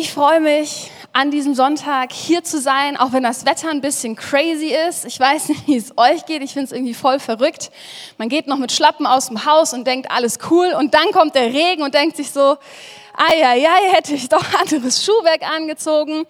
Ich 0.00 0.12
freue 0.12 0.38
mich, 0.38 0.92
an 1.12 1.32
diesem 1.32 1.56
Sonntag 1.56 2.12
hier 2.12 2.44
zu 2.44 2.60
sein, 2.60 2.96
auch 2.96 3.10
wenn 3.10 3.24
das 3.24 3.44
Wetter 3.44 3.68
ein 3.68 3.80
bisschen 3.80 4.14
crazy 4.14 4.72
ist. 4.88 5.04
Ich 5.04 5.18
weiß 5.18 5.48
nicht, 5.48 5.66
wie 5.66 5.76
es 5.76 5.98
euch 5.98 6.24
geht. 6.24 6.40
Ich 6.40 6.52
finde 6.52 6.66
es 6.66 6.72
irgendwie 6.72 6.94
voll 6.94 7.18
verrückt. 7.18 7.72
Man 8.16 8.28
geht 8.28 8.46
noch 8.46 8.58
mit 8.58 8.70
Schlappen 8.70 9.06
aus 9.08 9.26
dem 9.26 9.44
Haus 9.44 9.74
und 9.74 9.88
denkt, 9.88 10.08
alles 10.08 10.38
cool. 10.50 10.72
Und 10.78 10.94
dann 10.94 11.10
kommt 11.10 11.34
der 11.34 11.52
Regen 11.52 11.82
und 11.82 11.94
denkt 11.94 12.16
sich 12.16 12.30
so, 12.30 12.58
Eieiei, 13.16 13.90
hätte 13.90 14.14
ich 14.14 14.28
doch 14.28 14.44
anderes 14.60 15.04
Schuhwerk 15.04 15.42
angezogen. 15.42 16.26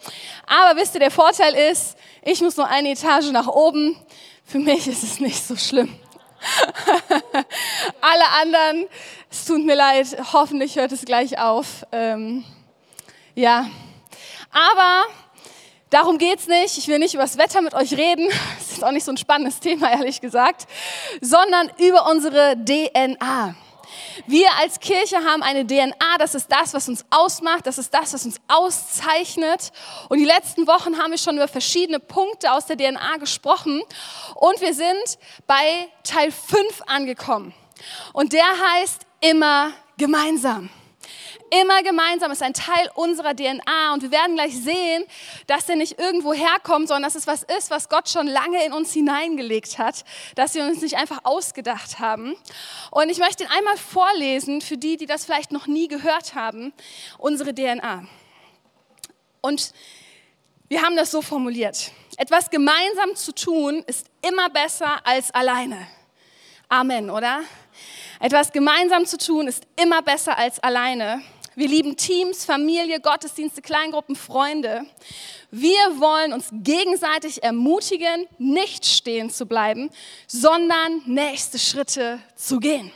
Aber 0.47 0.81
wisst 0.81 0.95
ihr, 0.95 1.01
der 1.01 1.11
Vorteil 1.11 1.53
ist, 1.71 1.99
ich 2.23 2.41
muss 2.41 2.57
nur 2.57 2.69
eine 2.69 2.93
Etage 2.93 3.33
nach 3.33 3.49
oben. 3.49 3.99
Für 4.47 4.61
mich 4.61 4.89
ist 4.89 5.03
es 5.03 5.21
nicht 5.21 5.47
so 5.47 5.57
schlimm. 5.57 5.95
Alle 8.01 8.29
anderen, 8.41 8.87
es 9.31 9.45
tut 9.45 9.63
mir 9.63 9.77
leid, 9.77 10.07
hoffentlich 10.33 10.77
hört 10.77 10.93
es 10.93 11.05
gleich 11.05 11.39
auf. 11.39 11.85
Ähm, 11.93 12.47
ja, 13.39 13.71
aber 14.51 15.05
darum 15.91 16.19
geht 16.19 16.41
es 16.41 16.49
nicht. 16.49 16.77
Ich 16.77 16.89
will 16.89 16.99
nicht 16.99 17.15
über 17.15 17.23
das 17.23 17.39
Wetter 17.39 17.63
mit 17.63 17.73
euch 17.73 17.93
reden. 17.93 18.29
Das 18.59 18.73
ist 18.73 18.85
auch 18.85 18.91
nicht 18.91 19.05
so 19.05 19.13
ein 19.13 19.17
spannendes 19.17 19.61
Thema, 19.61 19.91
ehrlich 19.91 20.21
gesagt, 20.21 20.67
sondern 21.21 21.71
über 21.79 22.09
unsere 22.09 22.57
DNA. 22.57 23.55
Wir 24.27 24.49
als 24.61 24.81
Kirche 24.81 25.17
haben 25.25 25.43
eine 25.43 25.67
DNA, 25.67 26.19
das 26.19 26.35
ist 26.35 26.51
das, 26.51 26.75
was 26.75 26.89
uns 26.89 27.05
ausmacht, 27.11 27.67
das 27.67 27.79
ist 27.79 27.95
das, 27.95 28.13
was 28.13 28.25
uns 28.25 28.41
auszeichnet. 28.49 29.73
Und 30.09 30.19
die 30.19 30.25
letzten 30.25 30.67
Wochen 30.67 30.99
haben 30.99 31.13
wir 31.13 31.19
schon 31.19 31.37
über 31.37 31.49
verschiedene 31.49 32.01
Punkte 32.01 32.53
aus 32.53 32.67
der 32.67 32.77
DNA 32.77 33.17
gesprochen 33.19 33.83
und 34.35 34.61
wir 34.61 34.75
sind 34.75 35.19
bei 35.47 35.89
Teil 36.03 36.33
5 36.33 36.83
angekommen. 36.87 37.55
Und 38.13 38.33
der 38.33 38.47
heißt 38.47 39.03
immer 39.21 39.71
gemeinsam. 39.97 40.71
Immer 41.51 41.83
gemeinsam 41.83 42.31
ist 42.31 42.43
ein 42.43 42.53
Teil 42.53 42.91
unserer 42.95 43.35
DNA 43.35 43.95
und 43.95 44.03
wir 44.03 44.11
werden 44.11 44.35
gleich 44.35 44.55
sehen, 44.55 45.05
dass 45.47 45.67
der 45.67 45.77
nicht 45.77 45.99
irgendwo 45.99 46.35
herkommt, 46.35 46.89
sondern 46.89 47.05
dass 47.05 47.15
es 47.15 47.27
was 47.27 47.43
ist, 47.43 47.71
was 47.71 47.89
Gott 47.89 48.09
schon 48.09 48.27
lange 48.27 48.65
in 48.67 48.73
uns 48.73 48.93
hineingelegt 48.93 49.79
hat, 49.79 50.05
dass 50.35 50.55
wir 50.55 50.65
uns 50.65 50.83
nicht 50.83 50.97
einfach 50.97 51.21
ausgedacht 51.25 52.01
haben. 52.01 52.37
Und 52.91 53.09
ich 53.09 53.19
möchte 53.19 53.45
ihn 53.45 53.51
einmal 53.51 53.77
vorlesen 53.79 54.61
für 54.61 54.77
die, 54.77 54.99
die 54.99 55.07
das 55.07 55.25
vielleicht 55.25 55.51
noch 55.51 55.67
nie 55.67 55.89
gehört 55.89 56.35
haben, 56.35 56.75
unsere 57.17 57.55
DNA. 57.55 58.07
Und 59.41 59.73
wir 60.69 60.83
haben 60.83 60.97
das 60.97 61.11
so 61.11 61.23
formuliert. 61.23 61.93
Etwas 62.19 62.51
gemeinsam 62.51 63.15
zu 63.15 63.33
tun 63.35 63.83
ist 63.87 64.07
immer 64.21 64.51
besser 64.51 65.07
als 65.07 65.31
alleine. 65.31 65.87
Amen, 66.69 67.09
oder? 67.09 67.41
Etwas 68.21 68.53
gemeinsam 68.53 69.07
zu 69.07 69.17
tun 69.17 69.47
ist 69.47 69.65
immer 69.81 70.03
besser 70.03 70.37
als 70.37 70.59
alleine. 70.61 71.23
Wir 71.59 71.67
lieben 71.67 71.97
Teams, 71.97 72.45
Familie, 72.45 73.01
Gottesdienste, 73.01 73.61
Kleingruppen, 73.63 74.15
Freunde. 74.15 74.87
Wir 75.51 75.99
wollen 75.99 76.33
uns 76.33 76.51
gegenseitig 76.53 77.43
ermutigen, 77.43 78.29
nicht 78.39 78.87
stehen 78.87 79.29
zu 79.29 79.45
bleiben, 79.45 79.91
sondern 80.29 81.03
nächste 81.07 81.59
Schritte 81.59 82.21
zu 82.37 82.61
gehen. 82.61 82.93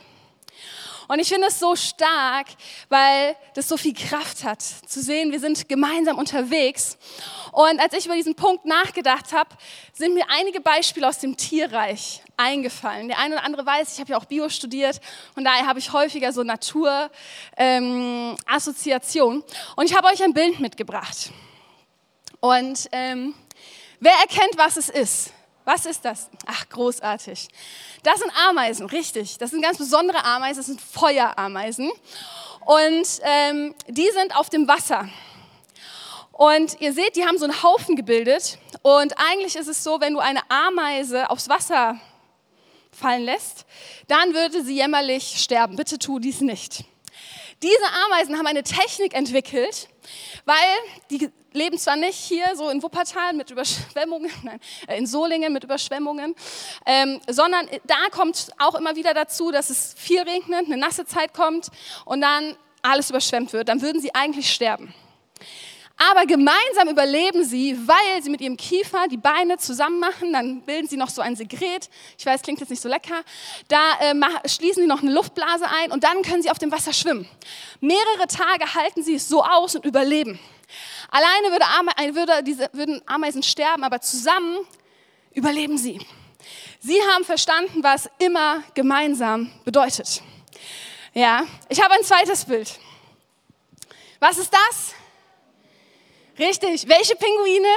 Und 1.09 1.19
ich 1.19 1.27
finde 1.27 1.47
es 1.47 1.59
so 1.59 1.75
stark, 1.75 2.47
weil 2.87 3.35
das 3.53 3.67
so 3.67 3.75
viel 3.75 3.93
Kraft 3.93 4.45
hat, 4.45 4.61
zu 4.61 5.01
sehen, 5.01 5.33
wir 5.33 5.41
sind 5.41 5.67
gemeinsam 5.67 6.17
unterwegs. 6.17 6.97
Und 7.51 7.81
als 7.81 7.93
ich 7.93 8.05
über 8.05 8.15
diesen 8.15 8.35
Punkt 8.35 8.63
nachgedacht 8.63 9.33
habe, 9.33 9.49
sind 9.91 10.13
mir 10.13 10.23
einige 10.29 10.61
Beispiele 10.61 11.09
aus 11.09 11.19
dem 11.19 11.35
Tierreich 11.35 12.22
eingefallen. 12.37 13.07
Der 13.07 13.17
eine 13.19 13.35
oder 13.35 13.45
andere 13.45 13.63
weiß, 13.65 13.93
ich 13.93 13.99
habe 13.99 14.11
ja 14.11 14.17
auch 14.17 14.25
Bio 14.25 14.49
studiert 14.49 14.99
und 15.35 15.43
daher 15.43 15.65
habe 15.67 15.79
ich 15.79 15.91
häufiger 15.93 16.33
so 16.33 16.43
Naturassoziationen. 16.43 19.39
Ähm, 19.39 19.45
und 19.75 19.85
ich 19.85 19.95
habe 19.95 20.07
euch 20.07 20.23
ein 20.23 20.33
Bild 20.33 20.59
mitgebracht. 20.59 21.31
Und 22.39 22.89
ähm, 22.91 23.35
wer 23.99 24.13
erkennt, 24.13 24.57
was 24.57 24.77
es 24.77 24.89
ist? 24.89 25.31
Was 25.65 25.85
ist 25.85 26.03
das? 26.03 26.29
Ach, 26.45 26.67
großartig. 26.67 27.47
Das 28.03 28.19
sind 28.19 28.31
Ameisen, 28.49 28.87
richtig. 28.87 29.37
Das 29.37 29.51
sind 29.51 29.61
ganz 29.61 29.77
besondere 29.77 30.25
Ameisen, 30.25 30.57
das 30.57 30.65
sind 30.65 30.81
Feuerameisen. 30.81 31.89
Und 32.65 33.07
ähm, 33.21 33.73
die 33.87 34.09
sind 34.11 34.35
auf 34.35 34.49
dem 34.49 34.67
Wasser. 34.67 35.07
Und 36.33 36.81
ihr 36.81 36.93
seht, 36.93 37.15
die 37.15 37.25
haben 37.25 37.37
so 37.37 37.45
einen 37.45 37.63
Haufen 37.63 37.95
gebildet. 37.95 38.57
Und 38.81 39.13
eigentlich 39.17 39.55
ist 39.55 39.67
es 39.67 39.83
so, 39.83 40.01
wenn 40.01 40.13
du 40.13 40.19
eine 40.19 40.41
Ameise 40.49 41.29
aufs 41.29 41.47
Wasser 41.47 41.99
fallen 42.93 43.23
lässt, 43.23 43.65
dann 44.07 44.33
würde 44.33 44.63
sie 44.63 44.75
jämmerlich 44.75 45.41
sterben. 45.41 45.75
Bitte 45.75 45.99
tu 45.99 46.19
dies 46.19 46.41
nicht. 46.41 46.85
Diese 47.61 47.85
Ameisen 48.05 48.37
haben 48.37 48.47
eine 48.47 48.63
Technik 48.63 49.13
entwickelt, 49.13 49.87
weil 50.45 50.55
die 51.09 51.29
leben 51.53 51.77
zwar 51.77 51.95
nicht 51.95 52.17
hier 52.17 52.55
so 52.55 52.69
in 52.69 52.83
Wuppertal 52.83 53.33
mit 53.33 53.51
Überschwemmungen, 53.51 54.31
nein, 54.43 54.59
äh, 54.87 54.97
in 54.97 55.07
Solingen 55.07 55.53
mit 55.53 55.63
Überschwemmungen, 55.63 56.35
ähm, 56.85 57.21
sondern 57.27 57.69
da 57.85 58.09
kommt 58.11 58.51
auch 58.57 58.75
immer 58.75 58.95
wieder 58.95 59.13
dazu, 59.13 59.51
dass 59.51 59.69
es 59.69 59.93
viel 59.97 60.21
regnet, 60.21 60.65
eine 60.65 60.77
nasse 60.77 61.05
Zeit 61.05 61.33
kommt 61.33 61.69
und 62.05 62.21
dann 62.21 62.57
alles 62.81 63.09
überschwemmt 63.09 63.53
wird. 63.53 63.69
Dann 63.69 63.81
würden 63.81 64.01
sie 64.01 64.13
eigentlich 64.13 64.51
sterben. 64.51 64.93
Aber 65.97 66.25
gemeinsam 66.25 66.89
überleben 66.89 67.45
sie, 67.45 67.77
weil 67.87 68.21
sie 68.21 68.29
mit 68.29 68.41
ihrem 68.41 68.57
Kiefer 68.57 69.07
die 69.07 69.17
Beine 69.17 69.57
zusammen 69.57 69.99
machen. 69.99 70.33
Dann 70.33 70.61
bilden 70.61 70.87
sie 70.87 70.97
noch 70.97 71.09
so 71.09 71.21
ein 71.21 71.35
Sekret. 71.35 71.89
Ich 72.17 72.25
weiß, 72.25 72.41
klingt 72.41 72.59
jetzt 72.59 72.69
nicht 72.69 72.81
so 72.81 72.89
lecker. 72.89 73.23
Da 73.67 73.99
äh, 73.99 74.49
schließen 74.49 74.83
sie 74.83 74.87
noch 74.87 75.01
eine 75.01 75.13
Luftblase 75.13 75.65
ein 75.65 75.91
und 75.91 76.03
dann 76.03 76.21
können 76.23 76.41
sie 76.41 76.49
auf 76.49 76.59
dem 76.59 76.71
Wasser 76.71 76.93
schwimmen. 76.93 77.27
Mehrere 77.79 78.27
Tage 78.27 78.73
halten 78.73 79.03
sie 79.03 79.15
es 79.15 79.29
so 79.29 79.43
aus 79.43 79.75
und 79.75 79.85
überleben. 79.85 80.39
Alleine 81.09 81.51
würde 81.51 81.65
Ame 81.65 82.15
würde 82.15 82.43
diese, 82.43 82.69
würden 82.73 83.01
Ameisen 83.05 83.43
sterben, 83.43 83.83
aber 83.83 84.01
zusammen 84.01 84.57
überleben 85.33 85.77
sie. 85.77 85.99
Sie 86.79 86.99
haben 87.13 87.23
verstanden, 87.23 87.83
was 87.83 88.09
immer 88.17 88.63
gemeinsam 88.73 89.51
bedeutet. 89.63 90.21
Ja, 91.13 91.43
ich 91.69 91.81
habe 91.81 91.93
ein 91.93 92.03
zweites 92.03 92.45
Bild. 92.45 92.79
Was 94.19 94.37
ist 94.37 94.51
das? 94.51 94.95
Richtig. 96.37 96.87
Welche 96.87 97.15
Pinguine? 97.15 97.67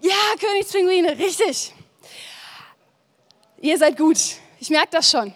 Ja, 0.00 0.14
Königspinguine, 0.40 1.18
richtig. 1.18 1.72
Ihr 3.60 3.78
seid 3.78 3.96
gut. 3.96 4.18
Ich 4.58 4.70
merke 4.70 4.90
das 4.90 5.10
schon. 5.10 5.32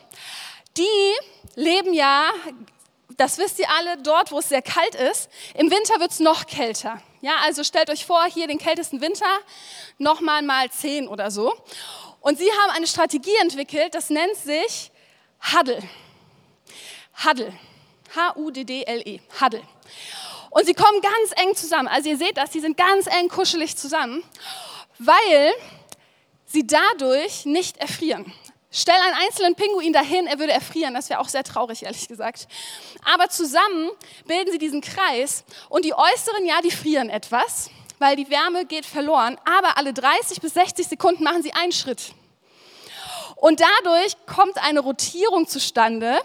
Die 0.76 1.14
leben 1.54 1.94
ja 1.94 2.32
das 3.16 3.38
wisst 3.38 3.58
ihr 3.58 3.68
alle, 3.70 3.96
dort, 3.98 4.30
wo 4.30 4.38
es 4.38 4.48
sehr 4.48 4.62
kalt 4.62 4.94
ist. 4.94 5.30
Im 5.54 5.70
Winter 5.70 6.00
wird 6.00 6.10
es 6.10 6.20
noch 6.20 6.46
kälter. 6.46 7.00
Ja, 7.22 7.36
also 7.42 7.64
stellt 7.64 7.90
euch 7.90 8.04
vor, 8.04 8.24
hier 8.26 8.46
den 8.46 8.58
kältesten 8.58 9.00
Winter, 9.00 9.26
nochmal 9.98 10.42
mal 10.42 10.70
zehn 10.70 11.08
oder 11.08 11.30
so. 11.30 11.54
Und 12.20 12.38
sie 12.38 12.50
haben 12.50 12.70
eine 12.70 12.86
Strategie 12.86 13.34
entwickelt, 13.40 13.94
das 13.94 14.10
nennt 14.10 14.36
sich 14.36 14.90
Huddle. 15.52 15.82
Huddle. 17.24 17.52
H-U-D-D-L-E. 18.14 19.20
Huddle. 19.40 19.62
Und 20.50 20.66
sie 20.66 20.74
kommen 20.74 21.00
ganz 21.00 21.32
eng 21.42 21.54
zusammen. 21.54 21.88
Also 21.88 22.08
ihr 22.08 22.16
seht 22.16 22.36
das, 22.36 22.50
die 22.50 22.60
sind 22.60 22.76
ganz 22.76 23.06
eng 23.06 23.28
kuschelig 23.28 23.76
zusammen, 23.76 24.22
weil 24.98 25.52
sie 26.46 26.66
dadurch 26.66 27.44
nicht 27.44 27.76
erfrieren. 27.78 28.32
Stell 28.70 28.94
einen 28.94 29.14
einzelnen 29.14 29.54
Pinguin 29.54 29.92
dahin, 29.92 30.26
er 30.26 30.38
würde 30.38 30.52
erfrieren. 30.52 30.94
Das 30.94 31.08
wäre 31.08 31.20
auch 31.20 31.28
sehr 31.28 31.44
traurig, 31.44 31.84
ehrlich 31.84 32.08
gesagt. 32.08 32.46
Aber 33.04 33.28
zusammen 33.28 33.90
bilden 34.26 34.52
sie 34.52 34.58
diesen 34.58 34.80
Kreis 34.80 35.44
und 35.68 35.84
die 35.84 35.94
Äußeren, 35.94 36.44
ja, 36.44 36.60
die 36.60 36.70
frieren 36.70 37.08
etwas, 37.08 37.70
weil 37.98 38.16
die 38.16 38.28
Wärme 38.28 38.66
geht 38.66 38.84
verloren. 38.84 39.38
Aber 39.44 39.78
alle 39.78 39.94
30 39.94 40.40
bis 40.40 40.54
60 40.54 40.88
Sekunden 40.88 41.24
machen 41.24 41.42
sie 41.42 41.54
einen 41.54 41.72
Schritt. 41.72 42.12
Und 43.36 43.60
dadurch 43.60 44.16
kommt 44.26 44.58
eine 44.58 44.80
Rotierung 44.80 45.46
zustande 45.46 46.20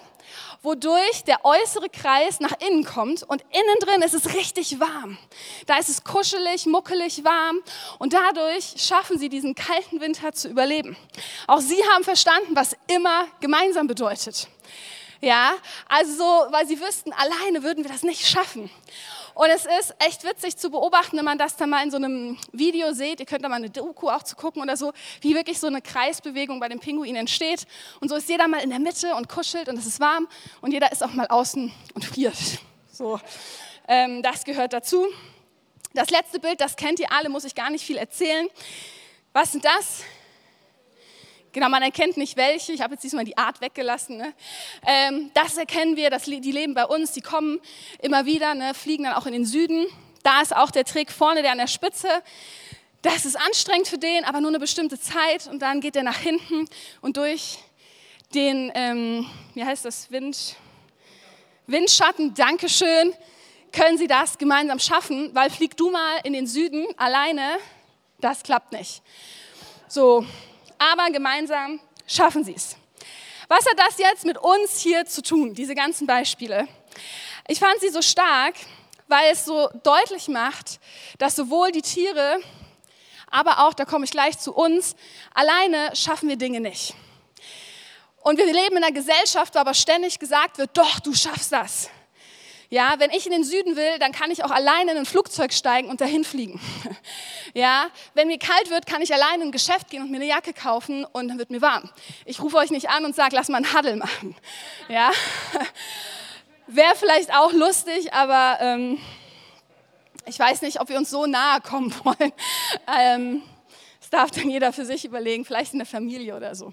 wodurch 0.64 1.24
der 1.26 1.44
äußere 1.44 1.90
Kreis 1.90 2.40
nach 2.40 2.54
innen 2.68 2.86
kommt 2.86 3.24
und 3.24 3.42
innen 3.52 3.80
drin 3.80 4.02
ist 4.02 4.14
es 4.14 4.34
richtig 4.34 4.80
warm. 4.80 5.18
Da 5.66 5.78
ist 5.78 5.90
es 5.90 6.04
kuschelig, 6.04 6.66
muckelig, 6.66 7.24
warm 7.24 7.60
und 8.00 8.14
dadurch 8.14 8.76
schaffen 8.78 9.18
sie 9.18 9.30
diesen 9.30 9.56
kalten 9.56 10.02
Winter 10.02 10.34
zu 10.34 10.50
überleben. 10.50 10.96
Auch 11.48 11.62
sie 11.62 11.82
haben 11.92 12.04
verstanden, 12.04 12.56
was 12.56 12.76
immer 12.88 13.28
gemeinsam 13.40 13.88
bedeutet. 13.88 14.48
Ja, 15.22 15.54
also 15.88 16.14
so, 16.14 16.52
weil 16.52 16.68
sie 16.68 16.80
wüssten, 16.80 17.14
alleine 17.14 17.62
würden 17.62 17.84
wir 17.84 17.92
das 17.92 18.02
nicht 18.02 18.28
schaffen. 18.28 18.72
Und 19.34 19.50
es 19.50 19.66
ist 19.66 19.96
echt 20.00 20.24
witzig 20.24 20.58
zu 20.58 20.70
beobachten, 20.70 21.18
wenn 21.18 21.26
man 21.26 21.38
das 21.38 21.56
dann 21.56 21.70
mal 21.70 21.84
in 21.84 21.92
so 21.92 21.98
einem 21.98 22.38
Video 22.52 22.94
sieht. 22.94 23.20
Ihr 23.20 23.26
könnt 23.26 23.44
da 23.44 23.50
mal 23.50 23.56
eine 23.56 23.70
Doku 23.70 24.10
auch 24.10 24.24
zu 24.24 24.36
gucken 24.36 24.62
oder 24.62 24.78
so, 24.78 24.94
wie 25.22 25.36
wirklich 25.36 25.60
so 25.60 25.68
eine 25.68 25.82
Kreisbewegung 25.82 26.60
bei 26.60 26.70
den 26.70 26.80
Pinguinen 26.80 27.16
entsteht. 27.16 27.66
Und 28.00 28.10
so 28.10 28.16
ist 28.16 28.30
jeder 28.30 28.48
mal 28.48 28.62
in 28.62 28.70
der 28.70 28.80
Mitte 28.80 29.16
und 29.16 29.30
kuschelt 29.30 29.70
und 29.70 29.78
es 29.78 29.86
ist 29.86 30.00
warm 30.00 30.28
und 30.62 30.72
jeder 30.72 30.92
ist 30.92 31.04
auch 31.04 31.14
mal 31.14 31.28
außen 31.28 31.72
und 31.94 32.06
friert. 32.06 32.38
So, 32.92 33.20
ähm, 33.88 34.22
das 34.22 34.44
gehört 34.44 34.74
dazu. 34.74 35.08
Das 35.94 36.10
letzte 36.10 36.40
Bild, 36.40 36.62
das 36.62 36.76
kennt 36.76 37.00
ihr 37.00 37.12
alle, 37.12 37.30
muss 37.30 37.44
ich 37.44 37.56
gar 37.56 37.70
nicht 37.70 37.86
viel 37.86 37.98
erzählen. 37.98 38.48
Was 39.34 39.52
sind 39.52 39.66
das? 39.66 40.04
Genau, 41.54 41.68
man 41.68 41.84
erkennt 41.84 42.16
nicht 42.16 42.38
welche. 42.38 42.72
Ich 42.72 42.82
habe 42.82 42.94
jetzt 42.94 43.04
diesmal 43.04 43.26
die 43.26 43.38
Art 43.38 43.60
weggelassen. 43.60 44.18
Ne? 44.18 44.34
Ähm, 44.86 45.32
das 45.34 45.58
erkennen 45.58 45.98
wir, 45.98 46.10
dass 46.10 46.24
die 46.24 46.40
leben 46.40 46.74
bei 46.74 46.86
uns, 46.86 47.12
die 47.12 47.22
kommen 47.22 47.60
immer 48.00 48.26
wieder, 48.26 48.56
ne? 48.56 48.74
fliegen 48.74 49.04
dann 49.04 49.14
auch 49.14 49.26
in 49.26 49.34
den 49.34 49.46
Süden. 49.46 49.86
Da 50.24 50.42
ist 50.42 50.56
auch 50.56 50.72
der 50.72 50.86
Trick 50.86 51.12
vorne, 51.12 51.42
der 51.42 51.52
an 51.52 51.58
der 51.58 51.68
Spitze. 51.68 52.08
Das 53.02 53.26
ist 53.26 53.36
anstrengend 53.36 53.88
für 53.88 53.98
den, 53.98 54.24
aber 54.24 54.40
nur 54.40 54.50
eine 54.50 54.60
bestimmte 54.60 55.00
Zeit 55.00 55.48
und 55.48 55.62
dann 55.62 55.82
geht 55.82 55.96
er 55.96 56.04
nach 56.04 56.20
hinten 56.20 56.68
und 57.02 57.18
durch 57.18 57.58
den, 58.34 58.72
ähm, 58.76 59.26
wie 59.54 59.66
heißt 59.66 59.84
das, 59.84 60.10
Wind, 60.12 60.56
Windschatten, 61.68 62.34
Dankeschön, 62.34 63.14
können 63.74 63.98
sie 63.98 64.08
das 64.08 64.38
gemeinsam 64.38 64.80
schaffen, 64.80 65.34
weil 65.34 65.50
flieg 65.50 65.76
du 65.76 65.90
mal 65.90 66.20
in 66.24 66.34
den 66.34 66.48
Süden 66.48 66.86
alleine, 66.98 67.58
das 68.20 68.44
klappt 68.44 68.72
nicht. 68.72 69.02
So, 69.88 70.26
aber 70.82 71.12
gemeinsam 71.12 71.80
schaffen 72.08 72.44
sie 72.44 72.56
es. 72.56 72.76
Was 73.48 73.66
hat 73.68 73.78
das 73.78 74.00
jetzt 74.00 74.26
mit 74.26 74.38
uns 74.38 74.80
hier 74.80 75.06
zu 75.06 75.22
tun, 75.22 75.54
diese 75.54 75.76
ganzen 75.76 76.08
Beispiele? 76.08 76.68
Ich 77.48 77.60
fand 77.60 77.80
sie 77.80 77.90
so 77.90 78.02
stark, 78.02 78.56
weil 79.08 79.32
es 79.32 79.46
so 79.46 79.70
deutlich 79.84 80.28
macht, 80.28 80.80
dass 81.20 81.36
sowohl 81.36 81.72
die 81.72 81.84
Tiere, 81.84 82.40
aber 83.30 83.60
auch, 83.60 83.74
da 83.76 83.86
komme 83.86 84.06
ich 84.06 84.12
gleich 84.12 84.40
zu 84.40 84.54
uns, 84.54 84.96
alleine 85.36 85.96
schaffen 85.96 86.30
wir 86.30 86.38
Dinge 86.38 86.62
nicht. 86.62 86.96
Und 88.22 88.38
wir 88.38 88.46
leben 88.46 88.78
in 88.78 88.84
einer 88.84 88.92
Gesellschaft, 88.92 89.54
wo 89.54 89.60
aber 89.60 89.74
ständig 89.74 90.18
gesagt 90.18 90.58
wird, 90.58 90.76
doch, 90.76 91.00
du 91.00 91.14
schaffst 91.14 91.52
das. 91.52 91.90
Ja, 92.74 92.96
wenn 93.00 93.12
ich 93.12 93.26
in 93.26 93.34
den 93.34 93.44
Süden 93.44 93.76
will, 93.76 94.00
dann 94.00 94.14
kann 94.14 94.32
ich 94.32 94.46
auch 94.46 94.50
alleine 94.50 94.92
in 94.92 94.98
ein 95.00 95.06
Flugzeug 95.06 95.52
steigen 95.52 95.90
und 95.90 96.02
dahin 96.02 96.24
fliegen. 96.24 96.60
Ja, 97.54 97.88
wenn 98.14 98.30
mir 98.30 98.38
kalt 98.38 98.70
wird, 98.70 98.86
kann 98.86 99.02
ich 99.02 99.14
alleine 99.14 99.44
in 99.44 99.50
ein 99.50 99.52
Geschäft 99.52 99.90
gehen 99.90 100.02
und 100.02 100.10
mir 100.10 100.16
eine 100.16 100.26
Jacke 100.26 100.54
kaufen 100.54 101.04
und 101.04 101.28
dann 101.28 101.38
wird 101.38 101.50
mir 101.50 101.62
warm. 101.62 101.90
Ich 102.24 102.42
rufe 102.42 102.56
euch 102.56 102.72
nicht 102.72 102.88
an 102.88 103.04
und 103.04 103.14
sage, 103.14 103.36
lass 103.36 103.50
mal 103.50 103.58
einen 103.58 103.74
Huddle 103.74 103.98
machen. 103.98 104.34
Ja, 104.88 105.12
wäre 106.68 106.96
vielleicht 106.96 107.34
auch 107.36 107.52
lustig, 107.52 108.14
aber 108.14 108.58
ähm, 108.62 109.00
ich 110.26 110.40
weiß 110.40 110.62
nicht, 110.62 110.80
ob 110.80 110.88
wir 110.88 110.98
uns 110.98 111.10
so 111.10 111.26
nahe 111.26 111.60
kommen 111.60 111.94
wollen. 112.06 112.32
Ähm, 112.88 113.44
das 114.00 114.10
darf 114.10 114.32
dann 114.32 114.50
jeder 114.50 114.72
für 114.72 114.86
sich 114.86 115.04
überlegen, 115.04 115.44
vielleicht 115.44 115.74
in 115.74 115.80
der 115.80 115.86
Familie 115.86 116.38
oder 116.38 116.56
so. 116.56 116.72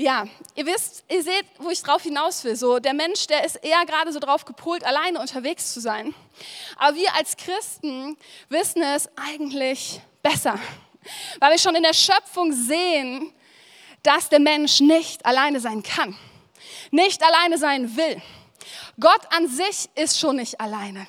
Ja, 0.00 0.26
ihr 0.54 0.64
wisst, 0.64 1.02
ihr 1.08 1.24
seht, 1.24 1.44
wo 1.58 1.70
ich 1.70 1.82
drauf 1.82 2.02
hinaus 2.02 2.44
will. 2.44 2.54
So, 2.54 2.78
der 2.78 2.94
Mensch, 2.94 3.26
der 3.26 3.44
ist 3.44 3.56
eher 3.56 3.84
gerade 3.84 4.12
so 4.12 4.20
drauf 4.20 4.44
gepolt, 4.44 4.84
alleine 4.84 5.18
unterwegs 5.18 5.72
zu 5.74 5.80
sein. 5.80 6.14
Aber 6.76 6.96
wir 6.96 7.12
als 7.16 7.36
Christen 7.36 8.16
wissen 8.48 8.80
es 8.80 9.08
eigentlich 9.16 10.00
besser, 10.22 10.56
weil 11.40 11.50
wir 11.50 11.58
schon 11.58 11.74
in 11.74 11.82
der 11.82 11.94
Schöpfung 11.94 12.52
sehen, 12.52 13.32
dass 14.04 14.28
der 14.28 14.38
Mensch 14.38 14.78
nicht 14.78 15.26
alleine 15.26 15.58
sein 15.58 15.82
kann, 15.82 16.16
nicht 16.92 17.20
alleine 17.24 17.58
sein 17.58 17.96
will. 17.96 18.22
Gott 19.00 19.22
an 19.30 19.48
sich 19.48 19.88
ist 19.96 20.20
schon 20.20 20.36
nicht 20.36 20.60
alleine. 20.60 21.08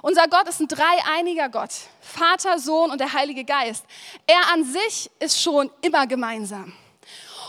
Unser 0.00 0.28
Gott 0.28 0.48
ist 0.48 0.60
ein 0.60 0.68
dreieiniger 0.68 1.48
Gott, 1.48 1.72
Vater, 2.00 2.60
Sohn 2.60 2.92
und 2.92 3.00
der 3.00 3.14
Heilige 3.14 3.44
Geist. 3.44 3.84
Er 4.28 4.52
an 4.52 4.62
sich 4.62 5.10
ist 5.18 5.42
schon 5.42 5.72
immer 5.80 6.06
gemeinsam. 6.06 6.72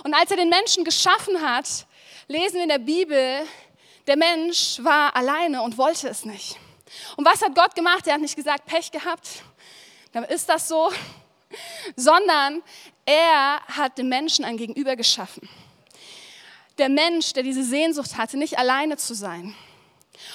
Und 0.04 0.14
als 0.14 0.30
er 0.32 0.38
den 0.38 0.50
Menschen 0.50 0.84
geschaffen 0.84 1.42
hat, 1.42 1.86
lesen 2.28 2.56
wir 2.56 2.64
in 2.64 2.70
der 2.70 2.80
Bibel, 2.80 3.48
der 4.06 4.18
Mensch 4.18 4.84
war 4.84 5.16
alleine 5.16 5.62
und 5.62 5.78
wollte 5.78 6.10
es 6.10 6.26
nicht. 6.26 6.58
Und 7.16 7.26
was 7.26 7.42
hat 7.42 7.56
Gott 7.56 7.74
gemacht? 7.74 8.06
Er 8.06 8.16
hat 8.16 8.22
nicht 8.22 8.36
gesagt, 8.36 8.66
Pech 8.66 8.92
gehabt, 8.92 9.30
dann 10.12 10.26
ist 10.26 10.50
das 10.50 10.68
so, 10.68 10.92
sondern 11.96 12.62
er 13.06 13.62
hat 13.68 13.98
dem 13.98 14.10
Menschen 14.10 14.44
ein 14.44 14.58
Gegenüber 14.58 14.96
geschaffen. 14.96 15.50
Der 16.78 16.90
Mensch, 16.90 17.34
der 17.34 17.44
diese 17.44 17.64
Sehnsucht 17.64 18.18
hatte, 18.18 18.38
nicht 18.38 18.58
alleine 18.58 18.98
zu 18.98 19.14
sein. 19.14 19.56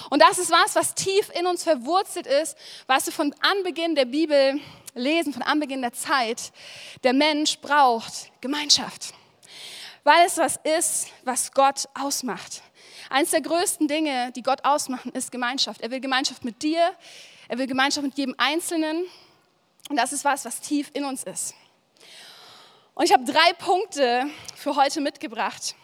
Und 0.09 0.23
das 0.23 0.39
ist 0.39 0.51
was, 0.51 0.77
was 0.77 0.95
tief 0.95 1.31
in 1.39 1.47
uns 1.47 1.63
verwurzelt 1.63 2.27
ist, 2.27 2.57
was 2.87 3.07
wir 3.07 3.13
von 3.13 3.35
Anbeginn 3.41 3.95
der 3.95 4.05
Bibel 4.07 4.61
lesen, 4.95 5.33
von 5.33 5.43
Anbeginn 5.43 5.83
der 5.83 5.93
Zeit. 5.93 6.53
Der 7.05 7.13
Mensch 7.13 7.59
braucht 7.59 8.31
Gemeinschaft 8.41 9.15
weil 10.09 10.27
es 10.27 10.39
was 10.39 10.59
ist, 10.65 11.09
was 11.23 11.53
Gott 11.53 11.87
ausmacht. 11.93 12.63
Eines 13.11 13.31
der 13.33 13.43
größten 13.43 13.89
Dinge, 13.89 14.33
die 14.33 14.43
Gott 14.43 14.65
ausmachen, 14.65 15.13
ist 15.13 15.31
Gemeinschaft. 15.31 15.83
Er 15.83 15.91
will 15.91 16.01
Gemeinschaft 16.01 16.47
mit 16.47 16.63
dir, 16.63 16.95
er 17.47 17.59
will 17.59 17.67
Gemeinschaft 17.67 18.07
mit 18.07 18.17
jedem 18.17 18.35
Einzelnen. 18.39 19.05
Und 19.91 19.97
das 19.97 20.15
ist 20.15 20.25
was, 20.25 20.47
was 20.47 20.63
tief 20.63 20.91
in 20.95 21.05
uns 21.05 21.25
ist. 21.25 21.53
Und 22.95 23.05
ich 23.05 23.13
habe 23.13 23.23
drei 23.23 23.53
Punkte 23.59 24.25
für 24.57 24.77
heute 24.77 25.03
mitgebracht. 25.03 25.75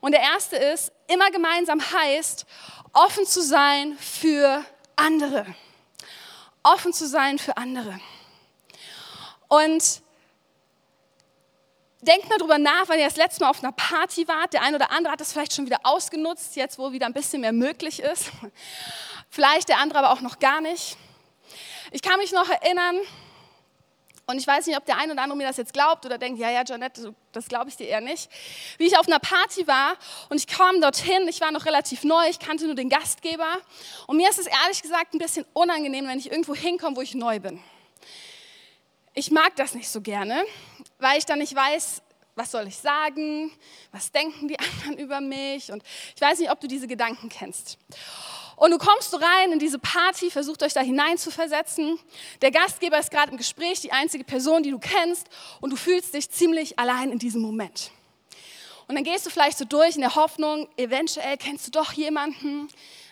Und 0.00 0.12
der 0.12 0.20
erste 0.20 0.56
ist, 0.56 0.90
immer 1.06 1.30
gemeinsam 1.30 1.80
heißt, 1.80 2.46
offen 2.92 3.24
zu 3.24 3.40
sein 3.40 3.96
für 3.98 4.64
andere. 4.96 5.46
Offen 6.64 6.92
zu 6.92 7.06
sein 7.06 7.38
für 7.38 7.56
andere. 7.56 8.00
Und 9.46 10.02
denkt 12.02 12.28
mal 12.28 12.38
drüber 12.38 12.58
nach, 12.58 12.88
wenn 12.88 12.98
ihr 12.98 13.06
das 13.06 13.16
letzte 13.16 13.44
Mal 13.44 13.50
auf 13.50 13.62
einer 13.62 13.72
Party 13.72 14.26
wart. 14.28 14.52
Der 14.52 14.62
eine 14.62 14.76
oder 14.76 14.90
andere 14.90 15.12
hat 15.12 15.20
das 15.20 15.32
vielleicht 15.32 15.54
schon 15.54 15.66
wieder 15.66 15.80
ausgenutzt, 15.82 16.56
jetzt 16.56 16.78
wo 16.78 16.92
wieder 16.92 17.06
ein 17.06 17.12
bisschen 17.12 17.40
mehr 17.40 17.52
möglich 17.52 18.00
ist. 18.00 18.30
Vielleicht 19.32 19.68
der 19.68 19.78
andere 19.78 20.00
aber 20.00 20.10
auch 20.10 20.22
noch 20.22 20.40
gar 20.40 20.60
nicht. 20.60 20.96
Ich 21.92 22.02
kann 22.02 22.18
mich 22.18 22.32
noch 22.32 22.48
erinnern, 22.48 22.96
und 24.30 24.38
ich 24.38 24.46
weiß 24.46 24.66
nicht, 24.66 24.76
ob 24.76 24.86
der 24.86 24.96
eine 24.96 25.12
oder 25.12 25.22
andere 25.22 25.36
mir 25.36 25.48
das 25.48 25.56
jetzt 25.56 25.72
glaubt 25.72 26.06
oder 26.06 26.16
denkt, 26.16 26.38
ja, 26.38 26.50
ja, 26.50 26.62
Janette, 26.64 27.12
das 27.32 27.48
glaube 27.48 27.68
ich 27.68 27.76
dir 27.76 27.88
eher 27.88 28.00
nicht. 28.00 28.30
Wie 28.78 28.86
ich 28.86 28.96
auf 28.96 29.08
einer 29.08 29.18
Party 29.18 29.66
war 29.66 29.96
und 30.28 30.36
ich 30.36 30.46
kam 30.46 30.80
dorthin, 30.80 31.26
ich 31.26 31.40
war 31.40 31.50
noch 31.50 31.66
relativ 31.66 32.04
neu, 32.04 32.28
ich 32.28 32.38
kannte 32.38 32.66
nur 32.66 32.76
den 32.76 32.88
Gastgeber. 32.88 33.58
Und 34.06 34.18
mir 34.18 34.30
ist 34.30 34.38
es 34.38 34.46
ehrlich 34.46 34.82
gesagt 34.82 35.14
ein 35.14 35.18
bisschen 35.18 35.44
unangenehm, 35.52 36.06
wenn 36.06 36.18
ich 36.18 36.30
irgendwo 36.30 36.54
hinkomme, 36.54 36.96
wo 36.96 37.00
ich 37.00 37.16
neu 37.16 37.40
bin. 37.40 37.60
Ich 39.14 39.32
mag 39.32 39.56
das 39.56 39.74
nicht 39.74 39.88
so 39.88 40.00
gerne, 40.00 40.44
weil 41.00 41.18
ich 41.18 41.26
dann 41.26 41.38
nicht 41.38 41.54
weiß, 41.54 42.02
was 42.34 42.50
soll 42.50 42.66
ich 42.68 42.76
sagen, 42.76 43.50
was 43.92 44.12
denken 44.12 44.48
die 44.48 44.58
anderen 44.58 44.98
über 44.98 45.20
mich 45.20 45.72
und 45.72 45.82
ich 46.14 46.20
weiß 46.20 46.38
nicht, 46.38 46.50
ob 46.50 46.60
du 46.60 46.68
diese 46.68 46.86
Gedanken 46.86 47.28
kennst. 47.28 47.78
Und 48.56 48.72
du 48.72 48.78
kommst 48.78 49.10
so 49.10 49.16
rein 49.16 49.52
in 49.52 49.58
diese 49.58 49.78
Party, 49.78 50.30
versucht 50.30 50.62
euch 50.62 50.74
da 50.74 50.80
hinein 50.80 51.16
zu 51.16 51.30
versetzen. 51.30 51.98
Der 52.42 52.50
Gastgeber 52.50 52.98
ist 52.98 53.10
gerade 53.10 53.32
im 53.32 53.38
Gespräch, 53.38 53.80
die 53.80 53.90
einzige 53.90 54.22
Person, 54.22 54.62
die 54.62 54.70
du 54.70 54.78
kennst 54.78 55.28
und 55.62 55.70
du 55.70 55.76
fühlst 55.76 56.12
dich 56.12 56.30
ziemlich 56.30 56.78
allein 56.78 57.10
in 57.10 57.18
diesem 57.18 57.40
Moment. 57.40 57.90
Und 58.86 58.96
dann 58.96 59.04
gehst 59.04 59.24
du 59.24 59.30
vielleicht 59.30 59.56
so 59.56 59.64
durch 59.64 59.94
in 59.94 60.02
der 60.02 60.14
Hoffnung, 60.14 60.68
eventuell 60.76 61.38
kennst 61.38 61.68
du 61.68 61.70
doch 61.70 61.92
jemanden, 61.92 62.68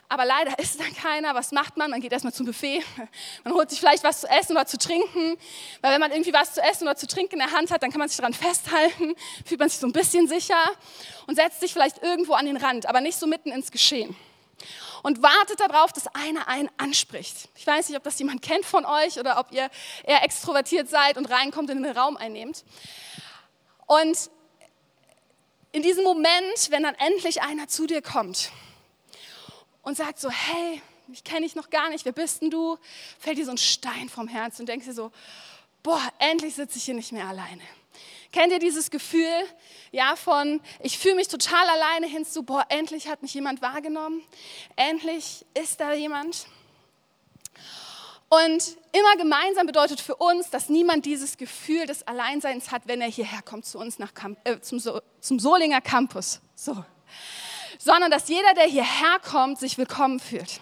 aber 0.09 0.25
leider 0.25 0.59
ist 0.59 0.81
da 0.81 0.85
keiner. 1.01 1.35
Was 1.35 1.53
macht 1.53 1.77
man? 1.77 1.91
Man 1.91 2.01
geht 2.01 2.13
erstmal 2.13 2.33
zum 2.33 2.47
Buffet. 2.47 2.83
Man 3.45 3.55
holt 3.55 3.71
sich 3.71 3.79
vielleicht 3.81 4.05
was 4.05 4.21
zu 4.21 4.29
essen 4.29 4.53
oder 4.53 4.67
zu 4.67 4.79
trinken. 4.79 5.37
Weil 5.81 5.93
wenn 5.93 6.01
man 6.01 6.11
irgendwie 6.11 6.33
was 6.33 6.55
zu 6.55 6.63
essen 6.63 6.85
oder 6.85 6.97
zu 6.97 7.07
trinken 7.07 7.35
in 7.35 7.39
der 7.41 7.53
Hand 7.53 7.71
hat, 7.71 7.83
dann 7.83 7.91
kann 7.91 7.99
man 7.99 8.09
sich 8.09 8.17
daran 8.17 8.35
festhalten, 8.35 9.15
fühlt 9.45 9.61
man 9.61 9.69
sich 9.69 9.79
so 9.79 9.87
ein 9.87 9.93
bisschen 9.93 10.27
sicher 10.29 10.63
und 11.27 11.37
setzt 11.37 11.61
sich 11.61 11.73
vielleicht 11.73 12.03
irgendwo 12.03 12.35
an 12.35 12.47
den 12.47 12.57
Rand, 12.57 12.87
aber 12.87 13.01
nicht 13.01 13.19
so 13.19 13.27
mitten 13.27 13.51
ins 13.51 13.71
Geschehen. 13.71 14.17
Und 15.03 15.23
wartet 15.23 15.61
darauf, 15.61 15.93
dass 15.93 16.09
einer 16.09 16.49
einen 16.49 16.69
anspricht. 16.77 17.49
Ich 17.55 17.67
weiß 17.67 17.89
nicht, 17.89 17.97
ob 17.97 18.03
das 18.03 18.19
jemand 18.19 18.43
kennt 18.43 18.65
von 18.65 18.85
euch 18.85 19.21
oder 19.21 19.39
ob 19.39 19.53
ihr 19.53 19.71
eher 20.05 20.25
extrovertiert 20.25 20.89
seid 20.89 21.17
und 21.17 21.27
reinkommt 21.27 21.71
und 21.71 21.77
in 21.77 21.83
den 21.85 21.97
Raum 21.97 22.17
einnehmt. 22.17 22.65
Und 23.87 24.31
in 25.71 25.83
diesem 25.83 26.03
Moment, 26.03 26.71
wenn 26.71 26.83
dann 26.83 26.97
endlich 26.97 27.43
einer 27.43 27.69
zu 27.69 27.87
dir 27.87 28.03
kommt, 28.03 28.51
und 29.89 29.97
sagt 29.97 30.21
so, 30.21 30.29
hey, 30.29 30.83
ich 31.11 31.25
kenne 31.25 31.41
dich 31.41 31.55
noch 31.55 31.71
gar 31.71 31.89
nicht, 31.89 32.05
wer 32.05 32.13
bist 32.13 32.43
denn 32.43 32.51
du? 32.51 32.77
Fällt 33.19 33.39
dir 33.39 33.47
so 33.47 33.53
ein 33.53 33.57
Stein 33.57 34.11
vom 34.11 34.29
Herzen 34.29 34.63
und 34.63 34.69
denkst 34.69 34.85
dir 34.85 34.93
so, 34.93 35.11
boah, 35.83 36.03
endlich 36.19 36.57
sitze 36.57 36.77
ich 36.77 36.85
hier 36.85 36.93
nicht 36.93 37.11
mehr 37.11 37.27
alleine. 37.27 37.63
Kennt 38.31 38.53
ihr 38.53 38.59
dieses 38.59 38.91
Gefühl, 38.91 39.33
ja, 39.91 40.15
von 40.15 40.61
ich 40.81 40.99
fühle 40.99 41.15
mich 41.15 41.29
total 41.29 41.67
alleine 41.67 42.07
hinzu, 42.07 42.43
boah, 42.43 42.67
endlich 42.69 43.09
hat 43.09 43.23
mich 43.23 43.33
jemand 43.33 43.63
wahrgenommen, 43.63 44.23
endlich 44.77 45.47
ist 45.55 45.81
da 45.81 45.95
jemand. 45.95 46.47
Und 48.29 48.77
immer 48.93 49.17
gemeinsam 49.17 49.67
bedeutet 49.67 50.03
für 50.03 50.17
uns, 50.17 50.51
dass 50.51 50.69
niemand 50.69 51.07
dieses 51.07 51.39
Gefühl 51.39 51.87
des 51.87 52.07
Alleinseins 52.07 52.71
hat, 52.73 52.83
wenn 52.85 53.01
er 53.01 53.09
hierher 53.09 53.41
kommt 53.41 53.65
zu 53.65 53.79
uns 53.79 53.99
nach 53.99 54.13
Camp 54.13 54.39
äh, 54.45 54.61
zum, 54.61 54.81
so 54.81 55.01
zum 55.23 55.39
Solinger 55.39 55.81
Campus. 55.81 56.43
So 56.55 56.85
sondern 57.79 58.11
dass 58.11 58.29
jeder, 58.29 58.55
der 58.55 58.65
hierher 58.65 59.19
kommt, 59.25 59.59
sich 59.59 59.79
willkommen 59.79 60.21
fühlt. 60.21 60.61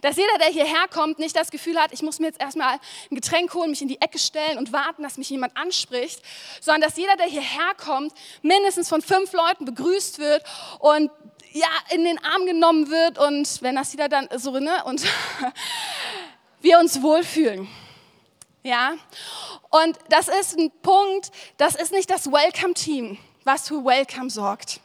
Dass 0.00 0.16
jeder, 0.16 0.38
der 0.38 0.48
hierher 0.48 0.88
kommt, 0.88 1.18
nicht 1.18 1.36
das 1.36 1.50
Gefühl 1.50 1.78
hat, 1.78 1.92
ich 1.92 2.02
muss 2.02 2.18
mir 2.18 2.26
jetzt 2.26 2.40
erstmal 2.40 2.78
ein 3.10 3.14
Getränk 3.14 3.52
holen, 3.54 3.70
mich 3.70 3.82
in 3.82 3.88
die 3.88 4.00
Ecke 4.00 4.18
stellen 4.18 4.58
und 4.58 4.72
warten, 4.72 5.02
dass 5.02 5.18
mich 5.18 5.30
jemand 5.30 5.56
anspricht, 5.56 6.22
sondern 6.60 6.82
dass 6.82 6.96
jeder, 6.96 7.16
der 7.16 7.26
hierher 7.26 7.74
kommt, 7.76 8.12
mindestens 8.42 8.88
von 8.88 9.02
fünf 9.02 9.32
Leuten 9.32 9.64
begrüßt 9.64 10.18
wird 10.18 10.42
und 10.78 11.10
ja, 11.52 11.68
in 11.90 12.04
den 12.04 12.18
Arm 12.24 12.46
genommen 12.46 12.90
wird 12.90 13.18
und 13.18 13.60
wenn 13.62 13.76
das 13.76 13.92
wieder 13.92 14.08
dann 14.08 14.28
so, 14.36 14.52
ne, 14.58 14.84
und 14.84 15.02
wir 16.60 16.78
uns 16.78 17.02
wohlfühlen. 17.02 17.68
Ja, 18.62 18.94
und 19.70 19.98
das 20.08 20.28
ist 20.28 20.56
ein 20.56 20.70
Punkt, 20.82 21.30
das 21.56 21.74
ist 21.74 21.92
nicht 21.92 22.08
das 22.08 22.30
Welcome-Team 22.30 23.18
was 23.44 23.68
für 23.68 23.84
Welcome 23.84 24.30
sorgt. 24.30 24.80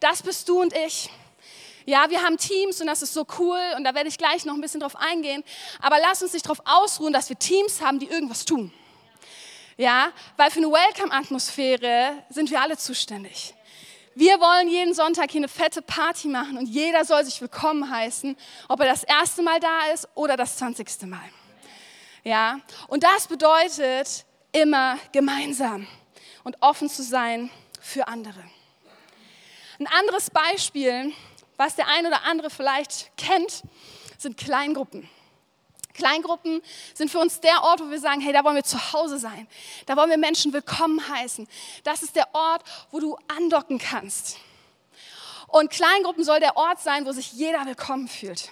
Das 0.00 0.22
bist 0.22 0.48
du 0.48 0.60
und 0.60 0.74
ich. 0.74 1.10
Ja, 1.84 2.10
wir 2.10 2.22
haben 2.22 2.36
Teams 2.36 2.80
und 2.80 2.88
das 2.88 3.02
ist 3.02 3.14
so 3.14 3.24
cool 3.38 3.60
und 3.76 3.84
da 3.84 3.94
werde 3.94 4.08
ich 4.08 4.18
gleich 4.18 4.44
noch 4.44 4.54
ein 4.54 4.60
bisschen 4.60 4.80
drauf 4.80 4.96
eingehen. 4.96 5.44
Aber 5.80 5.98
lass 6.00 6.20
uns 6.22 6.32
nicht 6.32 6.44
darauf 6.44 6.60
ausruhen, 6.64 7.12
dass 7.12 7.28
wir 7.28 7.38
Teams 7.38 7.80
haben, 7.80 8.00
die 8.00 8.06
irgendwas 8.06 8.44
tun. 8.44 8.72
Ja, 9.76 10.10
weil 10.36 10.50
für 10.50 10.58
eine 10.58 10.72
Welcome-Atmosphäre 10.72 12.24
sind 12.30 12.50
wir 12.50 12.60
alle 12.60 12.76
zuständig. 12.76 13.54
Wir 14.14 14.40
wollen 14.40 14.68
jeden 14.68 14.94
Sonntag 14.94 15.30
hier 15.30 15.40
eine 15.40 15.48
fette 15.48 15.82
Party 15.82 16.28
machen 16.28 16.56
und 16.56 16.66
jeder 16.66 17.04
soll 17.04 17.22
sich 17.24 17.38
willkommen 17.42 17.90
heißen, 17.90 18.34
ob 18.68 18.80
er 18.80 18.86
das 18.86 19.04
erste 19.04 19.42
Mal 19.42 19.60
da 19.60 19.92
ist 19.92 20.08
oder 20.14 20.38
das 20.38 20.56
zwanzigste 20.56 21.06
Mal. 21.06 21.28
Ja, 22.24 22.58
und 22.88 23.04
das 23.04 23.28
bedeutet 23.28 24.24
immer 24.52 24.98
gemeinsam 25.12 25.86
und 26.44 26.56
offen 26.62 26.88
zu 26.88 27.02
sein 27.02 27.50
für 27.80 28.08
andere. 28.08 28.42
Ein 29.78 29.86
anderes 29.88 30.30
Beispiel 30.30 31.12
was 31.56 31.76
der 31.76 31.88
ein 31.88 32.06
oder 32.06 32.24
andere 32.24 32.50
vielleicht 32.50 33.16
kennt, 33.16 33.62
sind 34.18 34.36
Kleingruppen. 34.36 35.08
Kleingruppen 35.94 36.60
sind 36.92 37.10
für 37.10 37.18
uns 37.18 37.40
der 37.40 37.62
Ort, 37.62 37.80
wo 37.80 37.88
wir 37.88 37.98
sagen, 37.98 38.20
hey, 38.20 38.32
da 38.32 38.44
wollen 38.44 38.56
wir 38.56 38.64
zu 38.64 38.92
Hause 38.92 39.18
sein. 39.18 39.48
Da 39.86 39.96
wollen 39.96 40.10
wir 40.10 40.18
Menschen 40.18 40.52
willkommen 40.52 41.00
heißen. 41.08 41.48
Das 41.84 42.02
ist 42.02 42.14
der 42.16 42.34
Ort, 42.34 42.62
wo 42.90 43.00
du 43.00 43.16
andocken 43.28 43.78
kannst. 43.78 44.36
Und 45.48 45.70
Kleingruppen 45.70 46.24
soll 46.24 46.40
der 46.40 46.56
Ort 46.56 46.80
sein, 46.80 47.06
wo 47.06 47.12
sich 47.12 47.32
jeder 47.32 47.64
willkommen 47.64 48.08
fühlt. 48.08 48.50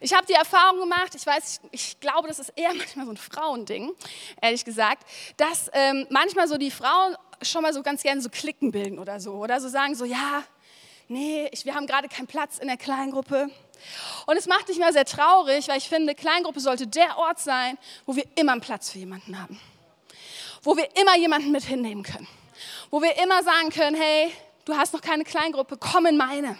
Ich 0.00 0.12
habe 0.12 0.26
die 0.26 0.32
Erfahrung 0.32 0.80
gemacht, 0.80 1.14
ich 1.14 1.26
weiß, 1.26 1.60
ich 1.70 2.00
glaube, 2.00 2.26
das 2.26 2.38
ist 2.40 2.52
eher 2.56 2.74
manchmal 2.74 3.06
so 3.06 3.12
ein 3.12 3.16
Frauending, 3.16 3.92
ehrlich 4.40 4.64
gesagt, 4.64 5.04
dass 5.36 5.70
ähm, 5.72 6.06
manchmal 6.10 6.48
so 6.48 6.56
die 6.56 6.70
Frauen 6.70 7.16
schon 7.42 7.62
mal 7.62 7.72
so 7.72 7.82
ganz 7.82 8.02
gerne 8.02 8.20
so 8.20 8.28
Klicken 8.28 8.70
bilden 8.70 8.98
oder 8.98 9.20
so. 9.20 9.34
Oder 9.34 9.60
so 9.60 9.68
sagen 9.68 9.94
so, 9.94 10.04
ja, 10.04 10.42
nee, 11.08 11.48
ich, 11.52 11.64
wir 11.64 11.74
haben 11.74 11.86
gerade 11.86 12.08
keinen 12.08 12.26
Platz 12.26 12.58
in 12.58 12.68
der 12.68 12.76
Kleingruppe. 12.76 13.50
Und 14.26 14.36
es 14.36 14.46
macht 14.46 14.68
mich 14.68 14.78
mal 14.78 14.92
sehr 14.92 15.04
traurig, 15.04 15.68
weil 15.68 15.78
ich 15.78 15.88
finde, 15.88 16.14
Kleingruppe 16.14 16.60
sollte 16.60 16.86
der 16.86 17.18
Ort 17.18 17.40
sein, 17.40 17.78
wo 18.06 18.14
wir 18.16 18.24
immer 18.36 18.52
einen 18.52 18.60
Platz 18.60 18.90
für 18.90 18.98
jemanden 18.98 19.40
haben. 19.40 19.60
Wo 20.62 20.76
wir 20.76 20.88
immer 21.00 21.16
jemanden 21.16 21.50
mit 21.50 21.64
hinnehmen 21.64 22.02
können. 22.02 22.28
Wo 22.90 23.00
wir 23.00 23.16
immer 23.22 23.42
sagen 23.42 23.70
können, 23.70 23.96
hey, 23.96 24.30
du 24.64 24.76
hast 24.76 24.92
noch 24.92 25.00
keine 25.00 25.24
Kleingruppe, 25.24 25.78
komm 25.78 26.06
in 26.06 26.16
meine. 26.16 26.58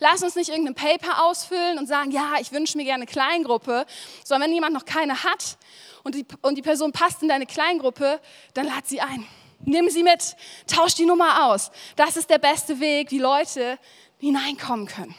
Lass 0.00 0.22
uns 0.22 0.34
nicht 0.34 0.50
irgendein 0.50 0.74
Paper 0.74 1.24
ausfüllen 1.24 1.78
und 1.78 1.86
sagen, 1.86 2.10
ja, 2.10 2.34
ich 2.40 2.52
wünsche 2.52 2.76
mir 2.76 2.84
gerne 2.84 3.02
eine 3.02 3.06
Kleingruppe, 3.06 3.86
sondern 4.24 4.48
wenn 4.48 4.54
jemand 4.54 4.74
noch 4.74 4.84
keine 4.84 5.24
hat 5.24 5.58
und 6.04 6.14
die, 6.14 6.26
und 6.42 6.56
die 6.56 6.62
Person 6.62 6.92
passt 6.92 7.22
in 7.22 7.28
deine 7.28 7.46
Kleingruppe, 7.46 8.20
dann 8.54 8.66
lad 8.66 8.86
sie 8.86 9.00
ein. 9.00 9.26
Nimm 9.68 9.90
sie 9.90 10.02
mit, 10.02 10.34
tausch 10.66 10.94
die 10.94 11.04
Nummer 11.04 11.44
aus. 11.44 11.70
Das 11.94 12.16
ist 12.16 12.30
der 12.30 12.38
beste 12.38 12.80
Weg, 12.80 13.10
wie 13.10 13.18
Leute 13.18 13.78
hineinkommen 14.16 14.86
können. 14.86 15.14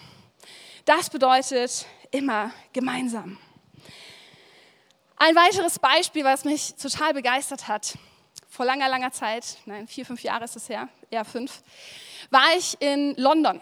Das 0.86 1.12
bedeutet 1.12 1.86
immer 2.10 2.52
gemeinsam. 2.74 3.38
Ein 5.18 5.36
weiteres 5.36 5.78
Beispiel, 5.78 6.24
was 6.24 6.46
mich 6.46 6.74
total 6.74 7.14
begeistert 7.14 7.68
hat, 7.68 7.94
vor 8.50 8.66
langer, 8.66 8.90
langer 8.90 9.12
Zeit, 9.12 9.58
nein, 9.66 9.88
vier, 9.88 10.04
fünf 10.04 10.24
Jahre 10.24 10.46
ist 10.46 10.56
es 10.56 10.68
her, 10.68 10.90
eher 11.12 11.26
fünf, 11.26 11.62
war 12.32 12.48
ich 12.58 12.76
in 12.82 13.14
London. 13.18 13.62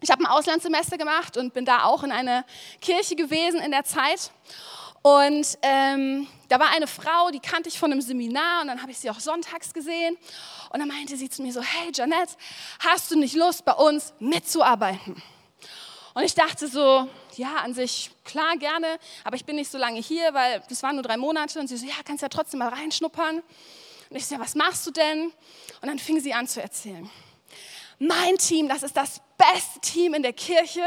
Ich 0.00 0.10
habe 0.10 0.22
ein 0.22 0.26
Auslandssemester 0.26 0.96
gemacht 0.96 1.36
und 1.36 1.52
bin 1.52 1.66
da 1.66 1.84
auch 1.84 2.02
in 2.02 2.12
einer 2.12 2.46
Kirche 2.80 3.14
gewesen 3.14 3.60
in 3.60 3.72
der 3.72 3.84
Zeit. 3.84 4.30
Und 5.08 5.58
ähm, 5.62 6.26
da 6.48 6.58
war 6.58 6.70
eine 6.70 6.86
Frau, 6.86 7.30
die 7.30 7.40
kannte 7.40 7.68
ich 7.68 7.78
von 7.78 7.92
einem 7.92 8.00
Seminar 8.00 8.62
und 8.62 8.68
dann 8.68 8.82
habe 8.82 8.90
ich 8.90 8.98
sie 8.98 9.08
auch 9.10 9.20
sonntags 9.20 9.72
gesehen. 9.72 10.16
Und 10.70 10.80
dann 10.80 10.88
meinte 10.88 11.16
sie 11.16 11.30
zu 11.30 11.42
mir 11.42 11.52
so, 11.52 11.62
hey 11.62 11.90
Janette, 11.94 12.34
hast 12.80 13.10
du 13.10 13.18
nicht 13.18 13.34
Lust, 13.34 13.64
bei 13.64 13.72
uns 13.72 14.12
mitzuarbeiten? 14.18 15.22
Und 16.14 16.22
ich 16.22 16.34
dachte 16.34 16.66
so, 16.66 17.08
ja, 17.36 17.56
an 17.62 17.74
sich 17.74 18.10
klar, 18.24 18.56
gerne, 18.56 18.98
aber 19.24 19.36
ich 19.36 19.44
bin 19.44 19.56
nicht 19.56 19.70
so 19.70 19.78
lange 19.78 20.00
hier, 20.00 20.34
weil 20.34 20.62
das 20.68 20.82
waren 20.82 20.96
nur 20.96 21.04
drei 21.04 21.16
Monate. 21.16 21.60
Und 21.60 21.68
sie 21.68 21.76
so, 21.76 21.86
ja, 21.86 21.94
kannst 22.04 22.22
ja 22.22 22.28
trotzdem 22.28 22.58
mal 22.58 22.68
reinschnuppern. 22.68 23.36
Und 24.10 24.16
ich 24.16 24.26
so, 24.26 24.34
ja, 24.34 24.40
was 24.40 24.54
machst 24.54 24.86
du 24.86 24.90
denn? 24.90 25.32
Und 25.80 25.88
dann 25.88 25.98
fing 25.98 26.20
sie 26.20 26.34
an 26.34 26.46
zu 26.48 26.60
erzählen 26.60 27.08
mein 27.98 28.36
Team, 28.38 28.68
das 28.68 28.82
ist 28.82 28.96
das 28.96 29.20
beste 29.38 29.80
Team 29.80 30.14
in 30.14 30.22
der 30.22 30.32
Kirche. 30.32 30.82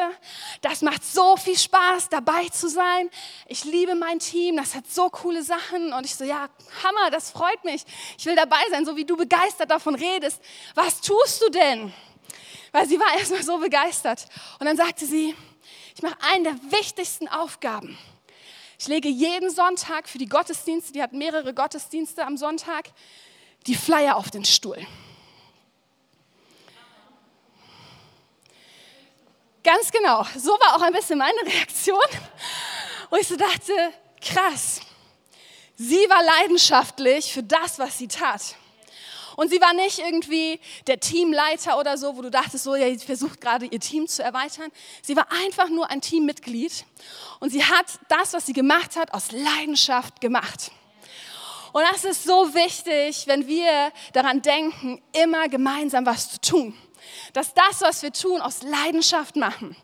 Das 0.61 0.81
macht 0.81 1.03
so 1.03 1.37
viel 1.37 1.57
Spaß, 1.57 2.09
dabei 2.09 2.49
zu 2.49 2.67
sein. 2.69 3.09
Ich 3.47 3.63
liebe 3.63 3.95
mein 3.95 4.19
Team, 4.19 4.57
das 4.57 4.75
hat 4.75 4.91
so 4.91 5.09
coole 5.09 5.41
Sachen. 5.41 5.93
Und 5.93 6.05
ich 6.05 6.13
so, 6.13 6.23
ja, 6.23 6.49
Hammer, 6.83 7.09
das 7.09 7.31
freut 7.31 7.63
mich. 7.63 7.83
Ich 8.17 8.25
will 8.25 8.35
dabei 8.35 8.61
sein, 8.69 8.85
so 8.85 8.95
wie 8.95 9.05
du 9.05 9.15
begeistert 9.15 9.71
davon 9.71 9.95
redest. 9.95 10.41
Was 10.75 11.01
tust 11.01 11.41
du 11.41 11.49
denn? 11.49 11.93
Weil 12.71 12.87
sie 12.87 12.99
war 12.99 13.13
erstmal 13.17 13.43
so 13.43 13.57
begeistert. 13.57 14.27
Und 14.59 14.65
dann 14.67 14.77
sagte 14.77 15.05
sie, 15.05 15.33
ich 15.95 16.01
mache 16.01 16.17
einen 16.21 16.43
der 16.43 16.55
wichtigsten 16.71 17.27
Aufgaben. 17.27 17.97
Ich 18.77 18.87
lege 18.87 19.09
jeden 19.09 19.51
Sonntag 19.51 20.09
für 20.09 20.17
die 20.17 20.25
Gottesdienste, 20.25 20.91
die 20.91 21.03
hat 21.03 21.13
mehrere 21.13 21.53
Gottesdienste 21.53 22.25
am 22.25 22.35
Sonntag, 22.35 22.89
die 23.67 23.75
Flyer 23.75 24.15
auf 24.15 24.31
den 24.31 24.43
Stuhl. 24.43 24.77
Ganz 29.63 29.91
genau. 29.91 30.25
So 30.37 30.51
war 30.51 30.75
auch 30.75 30.81
ein 30.81 30.93
bisschen 30.93 31.19
meine 31.19 31.39
Reaktion, 31.45 31.99
wo 33.09 33.17
ich 33.17 33.27
so 33.27 33.35
dachte, 33.35 33.73
krass. 34.19 34.81
Sie 35.75 36.09
war 36.09 36.23
leidenschaftlich 36.23 37.31
für 37.31 37.43
das, 37.43 37.77
was 37.77 37.97
sie 37.97 38.07
tat. 38.07 38.55
Und 39.35 39.49
sie 39.49 39.61
war 39.61 39.73
nicht 39.73 39.99
irgendwie 39.99 40.59
der 40.87 40.99
Teamleiter 40.99 41.79
oder 41.79 41.97
so, 41.97 42.17
wo 42.17 42.21
du 42.21 42.31
dachtest, 42.31 42.63
so, 42.63 42.75
ja, 42.75 42.87
sie 42.89 43.05
versucht 43.05 43.39
gerade 43.39 43.65
ihr 43.65 43.79
Team 43.79 44.07
zu 44.07 44.23
erweitern. 44.23 44.71
Sie 45.01 45.15
war 45.15 45.27
einfach 45.31 45.69
nur 45.69 45.89
ein 45.89 46.01
Teammitglied. 46.01 46.85
Und 47.39 47.51
sie 47.51 47.63
hat 47.63 47.85
das, 48.09 48.33
was 48.33 48.45
sie 48.47 48.53
gemacht 48.53 48.95
hat, 48.95 49.13
aus 49.13 49.31
Leidenschaft 49.31 50.21
gemacht. 50.21 50.71
Und 51.71 51.83
das 51.91 52.03
ist 52.03 52.23
so 52.23 52.53
wichtig, 52.53 53.27
wenn 53.27 53.47
wir 53.47 53.91
daran 54.13 54.41
denken, 54.41 55.01
immer 55.13 55.47
gemeinsam 55.49 56.05
was 56.05 56.31
zu 56.31 56.41
tun 56.41 56.77
dass 57.33 57.53
das, 57.53 57.81
was 57.81 58.01
wir 58.03 58.11
tun, 58.11 58.41
aus 58.41 58.63
Leidenschaft 58.63 59.35
machen. 59.35 59.75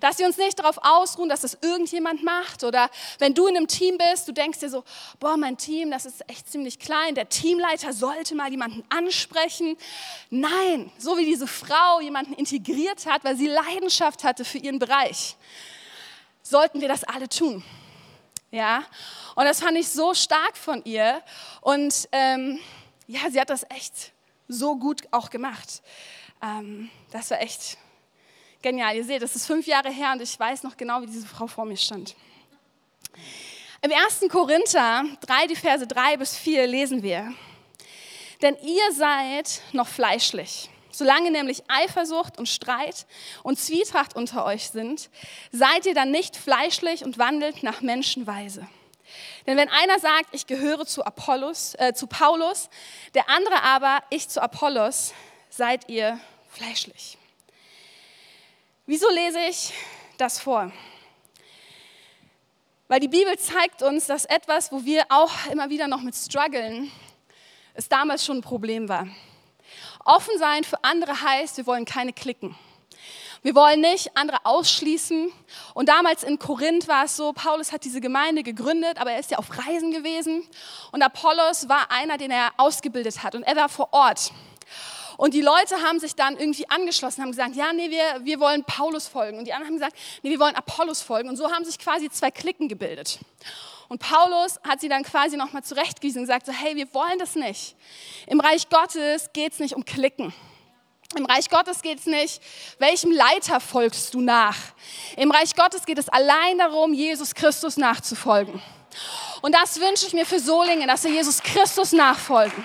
Dass 0.00 0.18
wir 0.18 0.26
uns 0.26 0.36
nicht 0.36 0.58
darauf 0.58 0.78
ausruhen, 0.82 1.28
dass 1.28 1.42
das 1.42 1.58
irgendjemand 1.60 2.22
macht. 2.22 2.64
Oder 2.64 2.90
wenn 3.18 3.34
du 3.34 3.46
in 3.46 3.56
einem 3.56 3.68
Team 3.68 3.98
bist, 3.98 4.28
du 4.28 4.32
denkst 4.32 4.60
dir 4.60 4.70
so, 4.70 4.84
boah, 5.20 5.36
mein 5.36 5.56
Team, 5.56 5.90
das 5.90 6.06
ist 6.06 6.28
echt 6.28 6.50
ziemlich 6.50 6.78
klein. 6.78 7.14
Der 7.14 7.28
Teamleiter 7.28 7.92
sollte 7.92 8.34
mal 8.34 8.50
jemanden 8.50 8.84
ansprechen. 8.88 9.76
Nein, 10.30 10.90
so 10.98 11.16
wie 11.18 11.24
diese 11.24 11.46
Frau 11.46 12.00
jemanden 12.00 12.34
integriert 12.34 13.06
hat, 13.06 13.24
weil 13.24 13.36
sie 13.36 13.48
Leidenschaft 13.48 14.24
hatte 14.24 14.44
für 14.44 14.58
ihren 14.58 14.78
Bereich, 14.78 15.36
sollten 16.42 16.80
wir 16.80 16.88
das 16.88 17.04
alle 17.04 17.28
tun. 17.28 17.64
Ja, 18.50 18.84
und 19.34 19.46
das 19.46 19.60
fand 19.60 19.76
ich 19.76 19.88
so 19.88 20.14
stark 20.14 20.56
von 20.56 20.84
ihr. 20.84 21.22
Und 21.60 22.08
ähm, 22.12 22.60
ja, 23.08 23.28
sie 23.28 23.40
hat 23.40 23.50
das 23.50 23.64
echt 23.68 24.12
so 24.46 24.76
gut 24.76 25.02
auch 25.10 25.30
gemacht. 25.30 25.82
Ähm, 26.44 26.90
das 27.10 27.30
war 27.30 27.40
echt 27.40 27.78
genial. 28.60 28.96
Ihr 28.96 29.04
seht, 29.04 29.22
das 29.22 29.34
ist 29.34 29.46
fünf 29.46 29.66
Jahre 29.66 29.90
her 29.90 30.12
und 30.12 30.20
ich 30.20 30.38
weiß 30.38 30.62
noch 30.62 30.76
genau, 30.76 31.00
wie 31.00 31.06
diese 31.06 31.26
Frau 31.26 31.46
vor 31.46 31.64
mir 31.64 31.76
stand. 31.76 32.14
Im 33.80 33.92
1. 33.92 34.24
Korinther 34.30 35.04
3, 35.20 35.46
die 35.46 35.56
Verse 35.56 35.86
3 35.86 36.16
bis 36.18 36.36
4 36.36 36.66
lesen 36.66 37.02
wir, 37.02 37.32
denn 38.42 38.56
ihr 38.62 38.92
seid 38.92 39.62
noch 39.72 39.88
fleischlich. 39.88 40.70
Solange 40.90 41.30
nämlich 41.30 41.62
Eifersucht 41.68 42.38
und 42.38 42.48
Streit 42.48 43.06
und 43.42 43.58
Zwietracht 43.58 44.14
unter 44.14 44.44
euch 44.44 44.68
sind, 44.68 45.10
seid 45.50 45.86
ihr 45.86 45.94
dann 45.94 46.10
nicht 46.10 46.36
fleischlich 46.36 47.04
und 47.04 47.18
wandelt 47.18 47.62
nach 47.62 47.80
Menschenweise. 47.80 48.66
Denn 49.46 49.56
wenn 49.56 49.68
einer 49.68 49.98
sagt, 49.98 50.28
ich 50.32 50.46
gehöre 50.46 50.86
zu, 50.86 51.04
Apollos, 51.04 51.74
äh, 51.78 51.94
zu 51.94 52.06
Paulus, 52.06 52.68
der 53.14 53.28
andere 53.28 53.62
aber, 53.62 54.02
ich 54.10 54.28
zu 54.28 54.40
Apollos, 54.40 55.12
seid 55.50 55.88
ihr 55.88 56.18
fleischlich. 56.54 57.18
Wieso 58.86 59.10
lese 59.10 59.40
ich 59.40 59.72
das 60.18 60.38
vor? 60.38 60.70
Weil 62.86 63.00
die 63.00 63.08
Bibel 63.08 63.36
zeigt 63.38 63.82
uns, 63.82 64.06
dass 64.06 64.24
etwas, 64.24 64.70
wo 64.70 64.84
wir 64.84 65.04
auch 65.08 65.32
immer 65.50 65.70
wieder 65.70 65.88
noch 65.88 66.02
mit 66.02 66.14
strugglen, 66.14 66.92
es 67.74 67.88
damals 67.88 68.24
schon 68.24 68.38
ein 68.38 68.42
Problem 68.42 68.88
war. 68.88 69.08
Offen 70.04 70.38
sein 70.38 70.64
für 70.64 70.82
andere 70.84 71.20
heißt, 71.22 71.56
wir 71.56 71.66
wollen 71.66 71.86
keine 71.86 72.12
Klicken. 72.12 72.56
Wir 73.42 73.54
wollen 73.54 73.80
nicht 73.80 74.16
andere 74.16 74.38
ausschließen. 74.44 75.32
Und 75.74 75.88
damals 75.88 76.22
in 76.22 76.38
Korinth 76.38 76.88
war 76.88 77.04
es 77.04 77.16
so, 77.16 77.32
Paulus 77.32 77.72
hat 77.72 77.84
diese 77.84 78.00
Gemeinde 78.00 78.42
gegründet, 78.42 78.98
aber 78.98 79.12
er 79.12 79.18
ist 79.18 79.30
ja 79.30 79.38
auf 79.38 79.58
Reisen 79.58 79.90
gewesen. 79.90 80.46
Und 80.92 81.02
Apollos 81.02 81.68
war 81.68 81.90
einer, 81.90 82.16
den 82.16 82.30
er 82.30 82.52
ausgebildet 82.58 83.22
hat. 83.22 83.34
Und 83.34 83.42
er 83.42 83.56
war 83.56 83.68
vor 83.68 83.88
Ort. 83.92 84.30
Und 85.16 85.34
die 85.34 85.40
Leute 85.40 85.82
haben 85.82 86.00
sich 86.00 86.14
dann 86.14 86.36
irgendwie 86.36 86.68
angeschlossen, 86.68 87.22
haben 87.22 87.30
gesagt, 87.30 87.56
ja, 87.56 87.72
nee, 87.72 87.90
wir, 87.90 88.24
wir 88.24 88.40
wollen 88.40 88.64
Paulus 88.64 89.06
folgen. 89.06 89.38
Und 89.38 89.46
die 89.46 89.52
anderen 89.52 89.72
haben 89.72 89.78
gesagt, 89.78 89.96
nee, 90.22 90.30
wir 90.30 90.40
wollen 90.40 90.56
Apollos 90.56 91.02
folgen. 91.02 91.28
Und 91.28 91.36
so 91.36 91.50
haben 91.50 91.64
sich 91.64 91.78
quasi 91.78 92.10
zwei 92.10 92.30
Klicken 92.30 92.68
gebildet. 92.68 93.18
Und 93.88 94.00
Paulus 94.00 94.58
hat 94.66 94.80
sie 94.80 94.88
dann 94.88 95.02
quasi 95.02 95.36
nochmal 95.36 95.62
zurechtgewiesen 95.62 96.20
und 96.20 96.26
gesagt, 96.26 96.46
so, 96.46 96.52
hey, 96.52 96.74
wir 96.76 96.92
wollen 96.94 97.18
das 97.18 97.34
nicht. 97.34 97.76
Im 98.26 98.40
Reich 98.40 98.68
Gottes 98.68 99.30
geht 99.32 99.52
es 99.52 99.58
nicht 99.58 99.74
um 99.74 99.84
Klicken. 99.84 100.32
Im 101.16 101.26
Reich 101.26 101.48
Gottes 101.48 101.82
geht 101.82 102.00
es 102.00 102.06
nicht, 102.06 102.42
welchem 102.78 103.12
Leiter 103.12 103.60
folgst 103.60 104.14
du 104.14 104.20
nach. 104.20 104.56
Im 105.16 105.30
Reich 105.30 105.54
Gottes 105.54 105.86
geht 105.86 105.98
es 105.98 106.08
allein 106.08 106.58
darum, 106.58 106.92
Jesus 106.92 107.34
Christus 107.34 107.76
nachzufolgen. 107.76 108.60
Und 109.42 109.54
das 109.54 109.78
wünsche 109.80 110.06
ich 110.06 110.12
mir 110.12 110.26
für 110.26 110.40
Solingen, 110.40 110.88
dass 110.88 111.04
wir 111.04 111.10
Jesus 111.10 111.40
Christus 111.42 111.92
nachfolgen. 111.92 112.64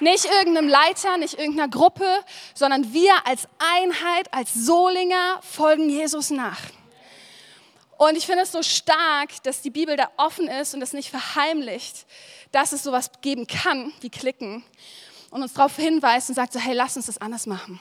Nicht 0.00 0.26
irgendeinem 0.26 0.68
Leiter, 0.68 1.16
nicht 1.16 1.38
irgendeiner 1.38 1.68
Gruppe, 1.68 2.06
sondern 2.54 2.92
wir 2.92 3.14
als 3.26 3.48
Einheit, 3.58 4.32
als 4.32 4.52
Solinger 4.54 5.40
folgen 5.42 5.88
Jesus 5.88 6.30
nach. 6.30 6.60
Und 7.96 8.16
ich 8.16 8.26
finde 8.26 8.42
es 8.42 8.52
so 8.52 8.62
stark, 8.62 9.42
dass 9.44 9.62
die 9.62 9.70
Bibel 9.70 9.96
da 9.96 10.10
offen 10.18 10.48
ist 10.48 10.74
und 10.74 10.82
es 10.82 10.92
nicht 10.92 11.08
verheimlicht, 11.08 12.06
dass 12.52 12.72
es 12.72 12.82
sowas 12.82 13.10
geben 13.22 13.46
kann 13.46 13.92
wie 14.00 14.10
Klicken 14.10 14.64
und 15.30 15.42
uns 15.42 15.54
darauf 15.54 15.76
hinweist 15.76 16.28
und 16.28 16.34
sagt 16.34 16.52
so, 16.52 16.60
hey, 16.60 16.74
lass 16.74 16.96
uns 16.96 17.06
das 17.06 17.18
anders 17.18 17.46
machen. 17.46 17.80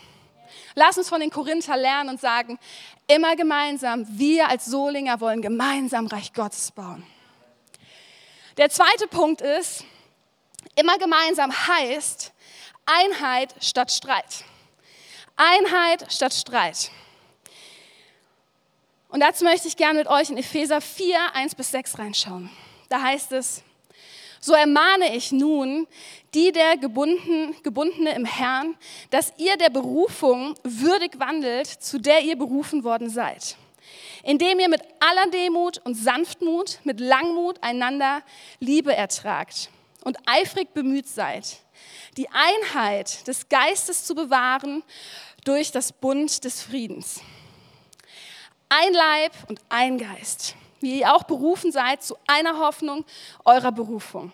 Lass 0.74 0.98
uns 0.98 1.10
von 1.10 1.19
den 1.19 1.29
Korinther 1.29 1.75
lernen 1.75 2.10
und 2.10 2.22
sagen, 2.22 2.60
immer 3.07 3.36
gemeinsam, 3.36 4.05
wir 4.10 4.48
als 4.48 4.65
Solinger 4.65 5.19
wollen 5.19 5.41
gemeinsam 5.41 6.07
Reich 6.07 6.34
Gottes 6.34 6.72
bauen. 6.72 7.05
Der 8.57 8.69
zweite 8.69 9.07
Punkt 9.07 9.41
ist, 9.41 9.84
immer 10.75 10.98
gemeinsam 10.98 11.51
heißt 11.51 12.34
Einheit 12.86 13.55
statt 13.62 13.91
Streit. 13.91 14.44
Einheit 15.36 16.12
statt 16.12 16.34
Streit. 16.34 16.91
Und 19.10 19.22
dazu 19.22 19.44
möchte 19.44 19.67
ich 19.67 19.77
gerne 19.77 20.00
mit 20.00 20.08
euch 20.08 20.29
in 20.29 20.38
Epheser 20.38 20.82
4, 20.82 21.34
1 21.34 21.55
bis 21.55 21.72
6 21.72 22.00
reinschauen. 22.00 22.50
Da 22.89 23.01
heißt 23.01 23.32
es, 23.32 23.63
so 24.39 24.53
ermahne 24.53 25.15
ich 25.15 25.32
nun 25.32 25.88
die 26.34 26.51
der 26.51 26.77
gebunden, 26.77 27.55
Gebundene 27.63 28.13
im 28.13 28.25
Herrn, 28.25 28.75
dass 29.10 29.34
ihr 29.38 29.58
der 29.58 29.70
Berufung 29.70 30.55
würdig 30.63 31.17
wandelt, 31.17 31.67
zu 31.67 31.98
der 31.98 32.22
ihr 32.22 32.38
berufen 32.38 32.84
worden 32.84 33.10
seid. 33.10 33.55
Indem 34.24 34.60
ihr 34.60 34.70
mit 34.70 34.82
aller 35.00 35.32
Demut 35.32 35.79
und 35.86 35.96
Sanftmut, 35.96 36.79
mit 36.84 37.00
Langmut 37.00 37.63
einander 37.63 38.22
Liebe 38.60 38.94
ertragt 38.96 39.70
und 40.05 40.17
eifrig 40.27 40.74
bemüht 40.74 41.09
seid, 41.09 41.57
die 42.15 42.29
Einheit 42.29 43.27
des 43.27 43.50
Geistes 43.50 44.05
zu 44.05 44.15
bewahren 44.15 44.83
durch 45.43 45.71
das 45.71 45.91
Bund 45.91 46.45
des 46.45 46.62
Friedens. 46.62 47.19
Ein 48.69 48.93
Leib 48.93 49.33
und 49.50 49.59
ein 49.67 49.97
Geist, 49.97 50.55
wie 50.79 51.00
ihr 51.00 51.13
auch 51.13 51.24
berufen 51.24 51.71
seid 51.71 52.03
zu 52.03 52.15
einer 52.27 52.59
Hoffnung 52.59 53.03
eurer 53.43 53.71
Berufung. 53.71 54.31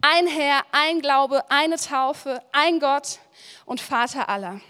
Ein 0.00 0.26
Herr, 0.26 0.62
ein 0.72 1.00
Glaube, 1.00 1.48
eine 1.50 1.76
Taufe, 1.76 2.42
ein 2.52 2.80
Gott 2.80 3.20
und 3.64 3.80
Vater 3.80 4.28
aller. 4.28 4.60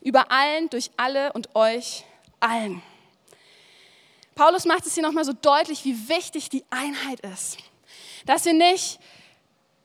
Über 0.00 0.30
allen, 0.30 0.68
durch 0.68 0.90
alle 0.98 1.32
und 1.32 1.54
euch 1.56 2.04
allen. 2.40 2.82
Paulus 4.34 4.66
macht 4.66 4.84
es 4.84 4.94
hier 4.94 5.02
nochmal 5.02 5.24
so 5.24 5.32
deutlich, 5.32 5.84
wie 5.84 6.08
wichtig 6.08 6.50
die 6.50 6.64
Einheit 6.68 7.20
ist. 7.20 7.56
Dass 8.26 8.44
wir 8.44 8.52
nicht 8.52 8.98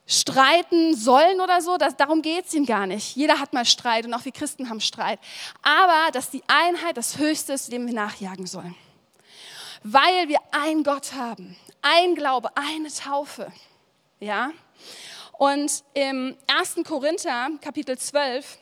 streiten 0.10 0.96
sollen 0.96 1.40
oder 1.40 1.62
so, 1.62 1.78
das, 1.78 1.96
darum 1.96 2.24
geht 2.24 2.48
es 2.48 2.54
ihm 2.56 2.66
gar 2.66 2.88
nicht. 2.88 3.16
Jeder 3.16 3.40
hat 3.40 3.54
mal 3.54 3.64
Streit 3.64 4.06
und 4.06 4.14
auch 4.16 4.26
wir 4.26 4.32
Christen 4.32 4.68
haben 4.68 4.82
Streit. 4.82 5.20
Aber 5.62 6.12
dass 6.12 6.32
die 6.32 6.42
Einheit 6.48 6.98
das 6.98 7.20
Höchste 7.20 7.54
ist, 7.54 7.72
dem 7.72 7.86
wir 7.86 7.94
nachjagen 7.94 8.48
sollen. 8.48 8.76
Weil 9.84 10.28
wir 10.28 10.40
einen 10.52 10.84
Gott 10.84 11.14
haben, 11.14 11.56
ein 11.84 12.16
Glaube, 12.16 12.50
eine 12.58 12.92
Taufe. 12.92 13.54
Ja? 14.20 14.52
Und 15.38 15.84
im 15.94 16.36
1. 16.48 16.78
Korinther, 16.86 17.50
Kapitel 17.62 17.96
12, 17.96 18.58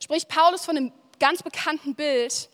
spricht 0.00 0.28
Paulus 0.28 0.64
von 0.64 0.76
einem 0.76 0.92
ganz 1.18 1.42
bekannten 1.42 1.96
Bild, 1.96 2.48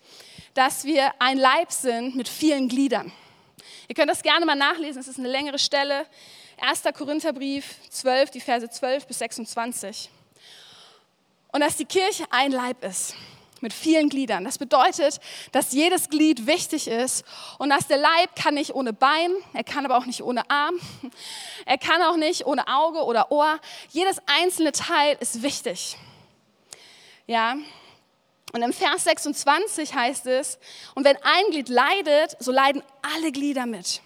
dass 0.54 0.86
wir 0.86 1.12
ein 1.18 1.36
Leib 1.36 1.70
sind 1.70 2.16
mit 2.16 2.26
vielen 2.26 2.68
Gliedern. 2.68 3.12
Ihr 3.86 3.94
könnt 3.94 4.10
das 4.10 4.22
gerne 4.22 4.46
mal 4.46 4.56
nachlesen, 4.56 4.98
es 4.98 5.08
ist 5.08 5.18
eine 5.18 5.28
längere 5.28 5.58
Stelle. 5.58 6.06
1. 6.58 6.82
Korintherbrief 6.96 7.76
12, 7.90 8.30
die 8.30 8.40
Verse 8.40 8.68
12 8.68 9.06
bis 9.06 9.18
26. 9.18 10.10
Und 11.52 11.60
dass 11.60 11.76
die 11.76 11.84
Kirche 11.84 12.24
ein 12.30 12.52
Leib 12.52 12.82
ist 12.84 13.14
mit 13.60 13.72
vielen 13.72 14.08
Gliedern. 14.08 14.44
Das 14.44 14.58
bedeutet, 14.58 15.20
dass 15.52 15.72
jedes 15.72 16.08
Glied 16.08 16.46
wichtig 16.46 16.88
ist 16.88 17.24
und 17.58 17.70
dass 17.70 17.86
der 17.86 17.98
Leib 17.98 18.36
kann 18.36 18.54
nicht 18.54 18.74
ohne 18.74 18.92
Bein, 18.92 19.30
er 19.54 19.64
kann 19.64 19.84
aber 19.84 19.96
auch 19.96 20.06
nicht 20.06 20.22
ohne 20.22 20.48
Arm, 20.50 20.78
er 21.64 21.78
kann 21.78 22.02
auch 22.02 22.16
nicht 22.16 22.46
ohne 22.46 22.66
Auge 22.68 23.04
oder 23.04 23.32
Ohr. 23.32 23.58
Jedes 23.90 24.18
einzelne 24.26 24.72
Teil 24.72 25.16
ist 25.20 25.42
wichtig. 25.42 25.96
Ja. 27.26 27.56
Und 28.52 28.62
im 28.62 28.72
Vers 28.72 29.04
26 29.04 29.94
heißt 29.94 30.26
es, 30.26 30.58
und 30.94 31.04
wenn 31.04 31.16
ein 31.16 31.44
Glied 31.50 31.68
leidet, 31.68 32.36
so 32.38 32.52
leiden 32.52 32.82
alle 33.02 33.32
Glieder 33.32 33.66
mit. 33.66 34.00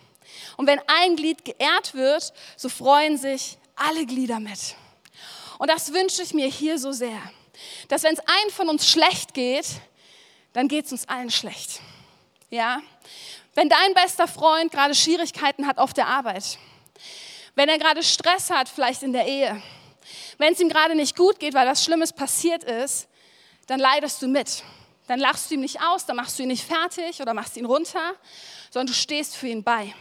Und 0.56 0.66
wenn 0.66 0.80
ein 0.86 1.16
Glied 1.16 1.44
geehrt 1.44 1.94
wird, 1.94 2.32
so 2.56 2.68
freuen 2.68 3.16
sich 3.16 3.58
alle 3.76 4.06
Glieder 4.06 4.40
mit. 4.40 4.76
Und 5.58 5.68
das 5.68 5.92
wünsche 5.92 6.22
ich 6.22 6.34
mir 6.34 6.46
hier 6.46 6.78
so 6.78 6.92
sehr, 6.92 7.20
dass 7.88 8.02
wenn 8.02 8.14
es 8.14 8.20
einem 8.20 8.50
von 8.50 8.68
uns 8.68 8.88
schlecht 8.88 9.34
geht, 9.34 9.66
dann 10.52 10.68
geht 10.68 10.86
es 10.86 10.92
uns 10.92 11.08
allen 11.08 11.30
schlecht. 11.30 11.80
Ja? 12.50 12.80
Wenn 13.54 13.68
dein 13.68 13.94
bester 13.94 14.28
Freund 14.28 14.72
gerade 14.72 14.94
Schwierigkeiten 14.94 15.66
hat 15.66 15.78
auf 15.78 15.92
der 15.92 16.06
Arbeit, 16.06 16.58
wenn 17.54 17.68
er 17.68 17.78
gerade 17.78 18.02
Stress 18.02 18.50
hat, 18.50 18.68
vielleicht 18.68 19.02
in 19.02 19.12
der 19.12 19.26
Ehe, 19.26 19.60
wenn 20.38 20.52
es 20.54 20.60
ihm 20.60 20.68
gerade 20.68 20.94
nicht 20.94 21.16
gut 21.16 21.38
geht, 21.38 21.54
weil 21.54 21.66
was 21.66 21.84
Schlimmes 21.84 22.12
passiert 22.12 22.64
ist, 22.64 23.08
dann 23.66 23.78
leidest 23.78 24.22
du 24.22 24.28
mit. 24.28 24.62
Dann 25.06 25.18
lachst 25.18 25.50
du 25.50 25.54
ihm 25.54 25.60
nicht 25.60 25.82
aus, 25.82 26.06
dann 26.06 26.16
machst 26.16 26.38
du 26.38 26.42
ihn 26.44 26.48
nicht 26.48 26.64
fertig 26.64 27.20
oder 27.20 27.34
machst 27.34 27.56
ihn 27.56 27.66
runter, 27.66 28.14
sondern 28.70 28.88
du 28.88 28.94
stehst 28.94 29.36
für 29.36 29.48
ihn 29.48 29.62
bei. 29.62 29.94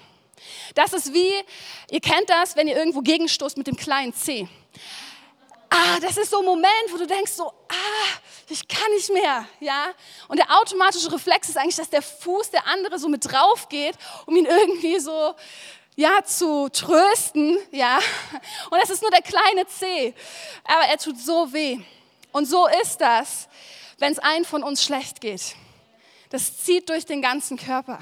Das 0.75 0.93
ist 0.93 1.13
wie, 1.13 1.32
ihr 1.91 1.99
kennt 1.99 2.30
das, 2.30 2.56
wenn 2.56 2.67
ihr 2.67 2.78
irgendwo 2.78 3.02
gegenstoßt 3.02 3.58
mit 3.58 3.67
dem 3.67 3.75
kleinen 3.75 4.13
C. 4.13 4.47
Ah, 5.69 5.99
das 5.99 6.17
ist 6.17 6.32
so 6.32 6.39
ein 6.39 6.45
Moment, 6.45 6.91
wo 6.91 6.97
du 6.97 7.06
denkst 7.06 7.32
so, 7.34 7.47
ah, 7.47 8.19
ich 8.49 8.67
kann 8.67 8.91
nicht 8.91 9.12
mehr, 9.13 9.45
ja. 9.60 9.91
Und 10.28 10.38
der 10.38 10.60
automatische 10.60 11.12
Reflex 11.12 11.49
ist 11.49 11.58
eigentlich, 11.58 11.75
dass 11.75 11.89
der 11.89 12.02
Fuß 12.02 12.49
der 12.49 12.65
andere 12.67 12.97
so 12.97 13.08
mit 13.08 13.32
drauf 13.32 13.69
geht, 13.69 13.95
um 14.25 14.36
ihn 14.36 14.45
irgendwie 14.45 14.99
so, 14.99 15.36
ja, 15.95 16.23
zu 16.23 16.69
trösten, 16.69 17.60
ja. 17.71 17.99
Und 18.71 18.82
das 18.82 18.89
ist 18.89 19.02
nur 19.04 19.12
der 19.12 19.21
kleine 19.21 19.67
C, 19.67 20.15
aber 20.63 20.86
er 20.86 20.97
tut 20.97 21.19
so 21.19 21.54
weh. 21.54 21.80
Und 22.32 22.45
so 22.45 22.67
ist 22.82 22.99
das, 22.99 23.47
wenn 23.99 24.12
es 24.12 24.19
einem 24.19 24.45
von 24.45 24.63
uns 24.63 24.84
schlecht 24.84 25.21
geht. 25.21 25.56
Das 26.30 26.63
zieht 26.63 26.89
durch 26.89 27.06
den 27.06 27.21
ganzen 27.21 27.58
Körper. 27.58 27.99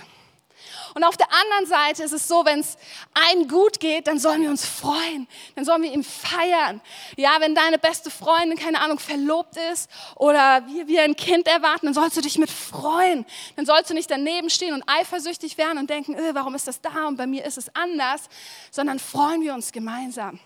Und 0.93 1.04
auf 1.04 1.17
der 1.17 1.28
anderen 1.32 1.65
Seite 1.65 2.04
ist 2.04 2.12
es 2.12 2.28
so, 2.28 2.45
wenn 2.45 2.60
es 2.60 2.78
einem 3.13 3.47
gut 3.47 3.80
geht, 3.80 4.08
dann 4.08 4.19
sollen 4.19 4.41
wir 4.41 4.50
uns 4.50 4.65
freuen, 4.65 5.28
dann 5.56 5.65
sollen 5.65 5.82
wir 5.82 5.91
ihm 5.91 6.04
feiern. 6.04 6.82
Ja, 7.15 7.38
wenn 7.39 7.56
deine 7.56 7.78
beste 7.78 8.10
Freundin, 8.10 8.58
keine 8.58 8.82
Ahnung, 8.82 9.00
verlobt 9.00 9.58
ist 9.71 9.89
oder 10.15 10.63
wir, 10.67 10.88
wir 10.88 11.04
ein 11.04 11.15
Kind 11.15 11.47
erwarten, 11.47 11.88
dann 11.88 11.93
sollst 11.93 12.17
du 12.17 12.21
dich 12.21 12.38
mit 12.38 12.50
freuen. 12.50 13.26
Dann 13.56 13.65
sollst 13.65 13.89
du 13.89 13.93
nicht 13.93 14.10
daneben 14.10 14.50
stehen 14.50 14.73
und 14.73 14.84
eifersüchtig 14.88 15.58
werden 15.58 15.78
und 15.78 15.89
denken, 15.89 16.15
äh, 16.15 16.34
warum 16.34 16.56
ist 16.56 16.67
das 16.67 16.82
da 16.82 17.08
und 17.08 17.17
bei 17.17 17.28
mir 17.28 17.45
ist 17.45 17.58
es 17.58 17.73
anders, 17.76 18.30
sondern 18.71 19.00
freuen 19.00 19.41
wir 19.41 19.54
uns 19.54 19.71
gemeinsam. 19.71 20.39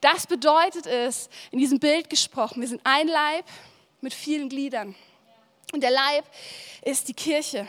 Das 0.00 0.26
bedeutet 0.26 0.86
es, 0.86 1.28
in 1.50 1.58
diesem 1.58 1.78
Bild 1.78 2.10
gesprochen, 2.10 2.60
wir 2.60 2.68
sind 2.68 2.80
ein 2.84 3.08
Leib 3.08 3.44
mit 4.00 4.14
vielen 4.14 4.48
Gliedern. 4.48 4.94
Und 5.72 5.82
der 5.82 5.90
Leib 5.90 6.24
ist 6.82 7.08
die 7.08 7.14
Kirche. 7.14 7.66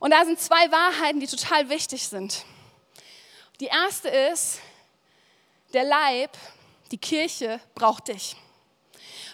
Und 0.00 0.10
da 0.10 0.24
sind 0.24 0.40
zwei 0.40 0.70
Wahrheiten, 0.70 1.20
die 1.20 1.26
total 1.26 1.68
wichtig 1.68 2.08
sind. 2.08 2.44
Die 3.60 3.66
erste 3.66 4.08
ist, 4.08 4.60
der 5.72 5.84
Leib, 5.84 6.36
die 6.90 6.98
Kirche 6.98 7.60
braucht 7.74 8.08
dich. 8.08 8.36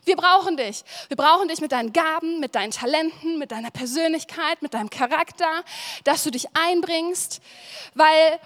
Wir 0.04 0.16
brauchen 0.16 0.56
dich. 0.56 0.82
Wir 1.08 1.16
brauchen 1.16 1.48
dich 1.48 1.60
mit 1.60 1.72
deinen 1.72 1.92
Gaben, 1.92 2.40
mit 2.40 2.54
deinen 2.54 2.70
Talenten, 2.70 3.38
mit 3.38 3.52
deiner 3.52 3.70
Persönlichkeit, 3.70 4.62
mit 4.62 4.74
deinem 4.74 4.90
Charakter, 4.90 5.64
dass 6.04 6.24
du 6.24 6.30
dich 6.30 6.46
einbringst, 6.54 7.40
weil 7.94 8.40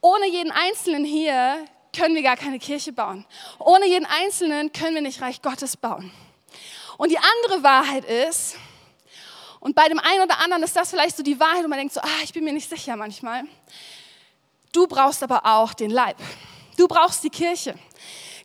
ohne 0.00 0.28
jeden 0.28 0.50
Einzelnen 0.50 1.04
hier 1.04 1.64
können 1.96 2.14
wir 2.14 2.22
gar 2.22 2.36
keine 2.36 2.58
Kirche 2.58 2.92
bauen. 2.92 3.24
Ohne 3.58 3.86
jeden 3.86 4.06
Einzelnen 4.06 4.72
können 4.72 4.94
wir 4.94 5.02
nicht 5.02 5.20
Reich 5.20 5.42
Gottes 5.42 5.76
bauen. 5.76 6.12
Und 6.96 7.10
die 7.10 7.18
andere 7.18 7.62
Wahrheit 7.62 8.04
ist, 8.04 8.56
und 9.60 9.74
bei 9.74 9.88
dem 9.88 9.98
einen 9.98 10.22
oder 10.22 10.38
anderen 10.38 10.62
ist 10.62 10.76
das 10.76 10.90
vielleicht 10.90 11.16
so 11.16 11.22
die 11.22 11.38
Wahrheit 11.40 11.64
und 11.64 11.70
man 11.70 11.78
denkt 11.78 11.94
so, 11.94 12.00
ah, 12.00 12.22
ich 12.22 12.32
bin 12.32 12.44
mir 12.44 12.52
nicht 12.52 12.68
sicher 12.68 12.96
manchmal. 12.96 13.44
Du 14.72 14.86
brauchst 14.86 15.22
aber 15.22 15.44
auch 15.44 15.74
den 15.74 15.90
Leib. 15.90 16.16
Du 16.76 16.86
brauchst 16.86 17.24
die 17.24 17.30
Kirche. 17.30 17.74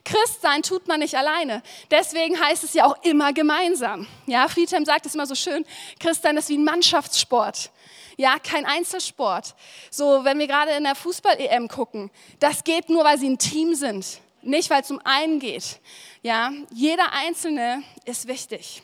Christsein 0.04 0.62
tut 0.62 0.86
man 0.86 1.00
nicht 1.00 1.16
alleine. 1.16 1.62
Deswegen 1.90 2.38
heißt 2.38 2.64
es 2.64 2.74
ja 2.74 2.84
auch 2.84 3.02
immer 3.04 3.32
gemeinsam. 3.32 4.06
Ja, 4.26 4.48
Friedhelm 4.48 4.84
sagt 4.84 5.06
es 5.06 5.14
immer 5.14 5.26
so 5.26 5.34
schön, 5.34 5.64
Christsein 5.98 6.36
ist 6.36 6.48
wie 6.48 6.58
ein 6.58 6.64
Mannschaftssport. 6.64 7.70
Ja, 8.16 8.38
kein 8.38 8.66
Einzelsport. 8.66 9.54
So, 9.90 10.24
wenn 10.24 10.38
wir 10.38 10.46
gerade 10.46 10.72
in 10.72 10.84
der 10.84 10.94
Fußball-EM 10.94 11.68
gucken, 11.68 12.10
das 12.38 12.64
geht 12.64 12.88
nur, 12.90 13.04
weil 13.04 13.18
sie 13.18 13.28
ein 13.28 13.38
Team 13.38 13.74
sind, 13.74 14.20
nicht 14.42 14.70
weil 14.70 14.82
es 14.82 14.90
um 14.90 15.00
einen 15.04 15.40
geht. 15.40 15.80
Ja, 16.22 16.52
jeder 16.72 17.12
Einzelne 17.12 17.82
ist 18.04 18.28
wichtig. 18.28 18.82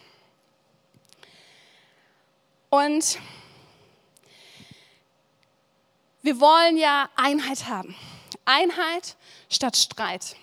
Und 2.70 3.18
wir 6.22 6.40
wollen 6.40 6.76
ja 6.76 7.10
Einheit 7.16 7.68
haben. 7.68 7.96
Einheit 8.44 9.16
statt 9.48 9.76
Streit. 9.76 10.36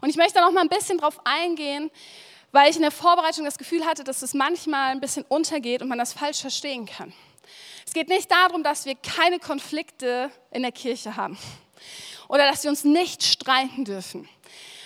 Und 0.00 0.08
ich 0.08 0.16
möchte 0.16 0.34
da 0.34 0.46
noch 0.46 0.52
mal 0.52 0.62
ein 0.62 0.70
bisschen 0.70 0.96
drauf 0.96 1.20
eingehen, 1.24 1.90
weil 2.52 2.70
ich 2.70 2.76
in 2.76 2.82
der 2.82 2.90
Vorbereitung 2.90 3.44
das 3.44 3.58
Gefühl 3.58 3.84
hatte, 3.84 4.02
dass 4.02 4.22
es 4.22 4.32
manchmal 4.32 4.92
ein 4.92 5.00
bisschen 5.00 5.26
untergeht 5.28 5.82
und 5.82 5.88
man 5.88 5.98
das 5.98 6.14
falsch 6.14 6.40
verstehen 6.40 6.86
kann. 6.86 7.12
Es 7.86 7.92
geht 7.92 8.08
nicht 8.08 8.30
darum, 8.30 8.62
dass 8.62 8.86
wir 8.86 8.94
keine 8.94 9.38
Konflikte 9.38 10.30
in 10.50 10.62
der 10.62 10.72
Kirche 10.72 11.16
haben 11.16 11.38
oder 12.28 12.50
dass 12.50 12.62
wir 12.62 12.70
uns 12.70 12.82
nicht 12.82 13.22
streiten 13.22 13.84
dürfen. 13.84 14.26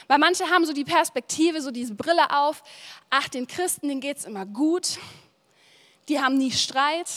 Weil 0.08 0.18
manche 0.18 0.50
haben 0.50 0.66
so 0.66 0.72
die 0.72 0.84
Perspektive, 0.84 1.62
so 1.62 1.70
diese 1.70 1.94
Brille 1.94 2.28
auf, 2.36 2.64
ach, 3.08 3.28
den 3.28 3.46
Christen, 3.46 3.86
denen 3.86 4.00
geht 4.00 4.18
es 4.18 4.24
immer 4.24 4.46
gut, 4.46 4.98
die 6.08 6.20
haben 6.20 6.36
nie 6.38 6.52
Streit, 6.52 7.08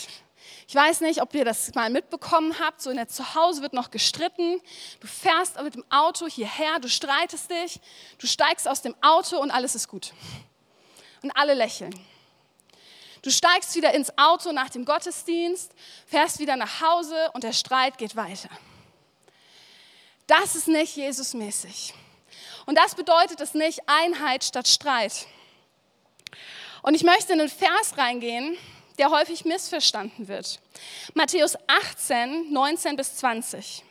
ich 0.67 0.75
weiß 0.75 1.01
nicht, 1.01 1.21
ob 1.21 1.33
ihr 1.35 1.45
das 1.45 1.73
mal 1.75 1.89
mitbekommen 1.89 2.57
habt, 2.59 2.81
so 2.81 2.89
in 2.89 2.95
der 2.95 3.07
Zuhause 3.07 3.61
wird 3.61 3.73
noch 3.73 3.91
gestritten. 3.91 4.59
Du 4.99 5.07
fährst 5.07 5.61
mit 5.61 5.75
dem 5.75 5.85
Auto 5.91 6.27
hierher, 6.27 6.79
du 6.79 6.89
streitest 6.89 7.51
dich, 7.51 7.79
du 8.17 8.27
steigst 8.27 8.67
aus 8.67 8.81
dem 8.81 8.95
Auto 9.01 9.37
und 9.37 9.51
alles 9.51 9.75
ist 9.75 9.87
gut. 9.87 10.13
Und 11.21 11.31
alle 11.31 11.53
lächeln. 11.53 11.93
Du 13.21 13.29
steigst 13.29 13.75
wieder 13.75 13.93
ins 13.93 14.17
Auto 14.17 14.51
nach 14.51 14.69
dem 14.69 14.83
Gottesdienst, 14.83 15.71
fährst 16.07 16.39
wieder 16.39 16.55
nach 16.55 16.81
Hause 16.81 17.29
und 17.33 17.43
der 17.43 17.53
Streit 17.53 17.97
geht 17.97 18.15
weiter. 18.15 18.49
Das 20.27 20.55
ist 20.55 20.67
nicht 20.67 20.95
Jesusmäßig. 20.95 21.93
Und 22.65 22.77
das 22.77 22.95
bedeutet 22.95 23.39
es 23.39 23.53
nicht 23.53 23.81
Einheit 23.87 24.43
statt 24.43 24.67
Streit. 24.67 25.27
Und 26.83 26.95
ich 26.95 27.03
möchte 27.03 27.33
in 27.33 27.39
einen 27.39 27.49
Vers 27.49 27.97
reingehen, 27.97 28.57
der 28.99 29.09
häufig 29.09 29.45
missverstanden 29.45 30.27
wird. 30.27 30.59
Matthäus 31.13 31.57
18, 31.65 32.51
19 32.51 32.95
bis 32.97 33.15
20. 33.15 33.83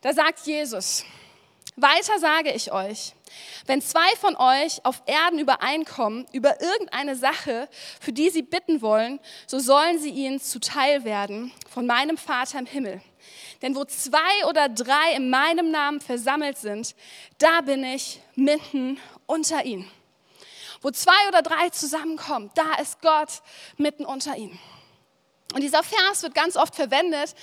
Da 0.00 0.12
sagt 0.12 0.40
Jesus, 0.46 1.04
weiter 1.76 2.18
sage 2.18 2.50
ich 2.52 2.72
euch, 2.72 3.14
wenn 3.66 3.80
zwei 3.80 4.08
von 4.20 4.34
euch 4.36 4.84
auf 4.84 5.00
Erden 5.06 5.38
übereinkommen 5.38 6.26
über 6.32 6.60
irgendeine 6.60 7.14
Sache, 7.14 7.68
für 8.00 8.12
die 8.12 8.30
sie 8.30 8.42
bitten 8.42 8.82
wollen, 8.82 9.20
so 9.46 9.60
sollen 9.60 10.00
sie 10.00 10.10
ihnen 10.10 10.40
zuteil 10.40 11.04
werden 11.04 11.52
von 11.70 11.86
meinem 11.86 12.18
Vater 12.18 12.58
im 12.58 12.66
Himmel. 12.66 13.00
Denn 13.62 13.76
wo 13.76 13.84
zwei 13.84 14.46
oder 14.48 14.68
drei 14.68 15.14
in 15.14 15.30
meinem 15.30 15.70
Namen 15.70 16.00
versammelt 16.00 16.58
sind, 16.58 16.96
da 17.38 17.60
bin 17.60 17.84
ich 17.84 18.20
mitten 18.34 18.98
unter 19.26 19.64
ihnen. 19.64 19.88
Wo 20.80 20.90
zwei 20.90 21.28
oder 21.28 21.42
drei 21.42 21.70
zusammenkommen, 21.70 22.50
da 22.54 22.74
ist 22.80 23.00
Gott 23.00 23.42
mitten 23.76 24.04
unter 24.04 24.36
ihnen. 24.36 24.58
Und 25.54 25.62
dieser 25.62 25.82
Vers 25.82 26.22
wird 26.22 26.34
ganz 26.34 26.56
oft 26.56 26.74
verwendet, 26.74 27.34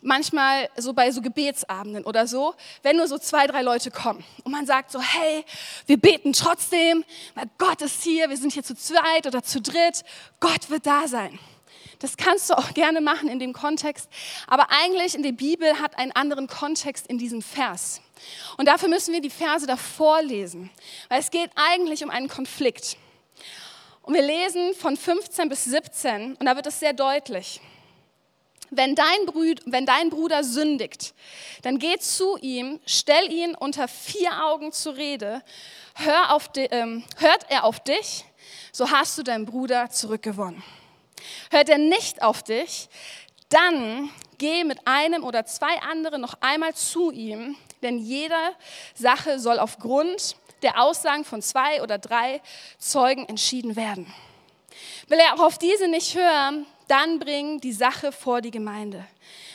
manchmal 0.00 0.68
so 0.76 0.92
bei 0.92 1.10
so 1.10 1.20
Gebetsabenden 1.22 2.04
oder 2.04 2.26
so, 2.26 2.54
wenn 2.82 2.96
nur 2.96 3.08
so 3.08 3.18
zwei, 3.18 3.46
drei 3.46 3.62
Leute 3.62 3.90
kommen 3.90 4.24
und 4.44 4.52
man 4.52 4.66
sagt 4.66 4.92
so, 4.92 5.00
hey, 5.00 5.44
wir 5.86 5.96
beten 5.96 6.32
trotzdem, 6.32 7.04
weil 7.34 7.46
Gott 7.58 7.82
ist 7.82 8.02
hier, 8.02 8.28
wir 8.28 8.36
sind 8.36 8.52
hier 8.52 8.62
zu 8.62 8.76
zweit 8.76 9.26
oder 9.26 9.42
zu 9.42 9.60
dritt, 9.60 10.04
Gott 10.40 10.70
wird 10.70 10.86
da 10.86 11.08
sein. 11.08 11.38
Das 12.04 12.18
kannst 12.18 12.50
du 12.50 12.58
auch 12.58 12.74
gerne 12.74 13.00
machen 13.00 13.30
in 13.30 13.38
dem 13.38 13.54
Kontext, 13.54 14.10
aber 14.46 14.66
eigentlich 14.68 15.14
in 15.14 15.22
der 15.22 15.32
Bibel 15.32 15.80
hat 15.80 15.96
einen 15.96 16.12
anderen 16.12 16.48
Kontext 16.48 17.06
in 17.06 17.16
diesem 17.16 17.40
Vers. 17.40 18.02
Und 18.58 18.68
dafür 18.68 18.90
müssen 18.90 19.14
wir 19.14 19.22
die 19.22 19.30
Verse 19.30 19.66
davor 19.66 20.20
lesen, 20.20 20.68
weil 21.08 21.20
es 21.20 21.30
geht 21.30 21.50
eigentlich 21.54 22.04
um 22.04 22.10
einen 22.10 22.28
Konflikt. 22.28 22.98
Und 24.02 24.12
wir 24.12 24.20
lesen 24.20 24.74
von 24.74 24.98
15 24.98 25.48
bis 25.48 25.64
17 25.64 26.34
und 26.34 26.44
da 26.44 26.56
wird 26.56 26.66
es 26.66 26.78
sehr 26.78 26.92
deutlich. 26.92 27.62
Wenn 28.68 28.94
dein, 28.94 29.24
Brüd, 29.24 29.62
wenn 29.64 29.86
dein 29.86 30.10
Bruder 30.10 30.44
sündigt, 30.44 31.14
dann 31.62 31.78
geh 31.78 31.96
zu 31.96 32.36
ihm, 32.36 32.80
stell 32.84 33.32
ihn 33.32 33.54
unter 33.54 33.88
vier 33.88 34.44
Augen 34.44 34.72
zur 34.72 34.96
Rede, 34.96 35.42
hör 35.94 36.34
auf 36.34 36.50
ähm, 36.56 37.02
hört 37.16 37.46
er 37.48 37.64
auf 37.64 37.80
dich, 37.80 38.26
so 38.72 38.90
hast 38.90 39.16
du 39.16 39.22
deinen 39.22 39.46
Bruder 39.46 39.88
zurückgewonnen. 39.88 40.62
Hört 41.50 41.68
er 41.68 41.78
nicht 41.78 42.22
auf 42.22 42.42
dich, 42.42 42.88
dann 43.48 44.10
geh 44.38 44.64
mit 44.64 44.86
einem 44.86 45.24
oder 45.24 45.46
zwei 45.46 45.80
anderen 45.82 46.20
noch 46.20 46.34
einmal 46.40 46.74
zu 46.74 47.10
ihm, 47.10 47.56
denn 47.82 47.98
jede 47.98 48.34
Sache 48.94 49.38
soll 49.38 49.58
aufgrund 49.58 50.36
der 50.62 50.80
Aussagen 50.80 51.24
von 51.24 51.42
zwei 51.42 51.82
oder 51.82 51.98
drei 51.98 52.40
Zeugen 52.78 53.28
entschieden 53.28 53.76
werden. 53.76 54.12
Will 55.08 55.18
er 55.18 55.34
auch 55.34 55.44
auf 55.44 55.58
diese 55.58 55.88
nicht 55.88 56.16
hören, 56.16 56.66
dann 56.88 57.18
bring 57.18 57.60
die 57.60 57.72
Sache 57.72 58.12
vor 58.12 58.40
die 58.40 58.50
Gemeinde. 58.50 59.06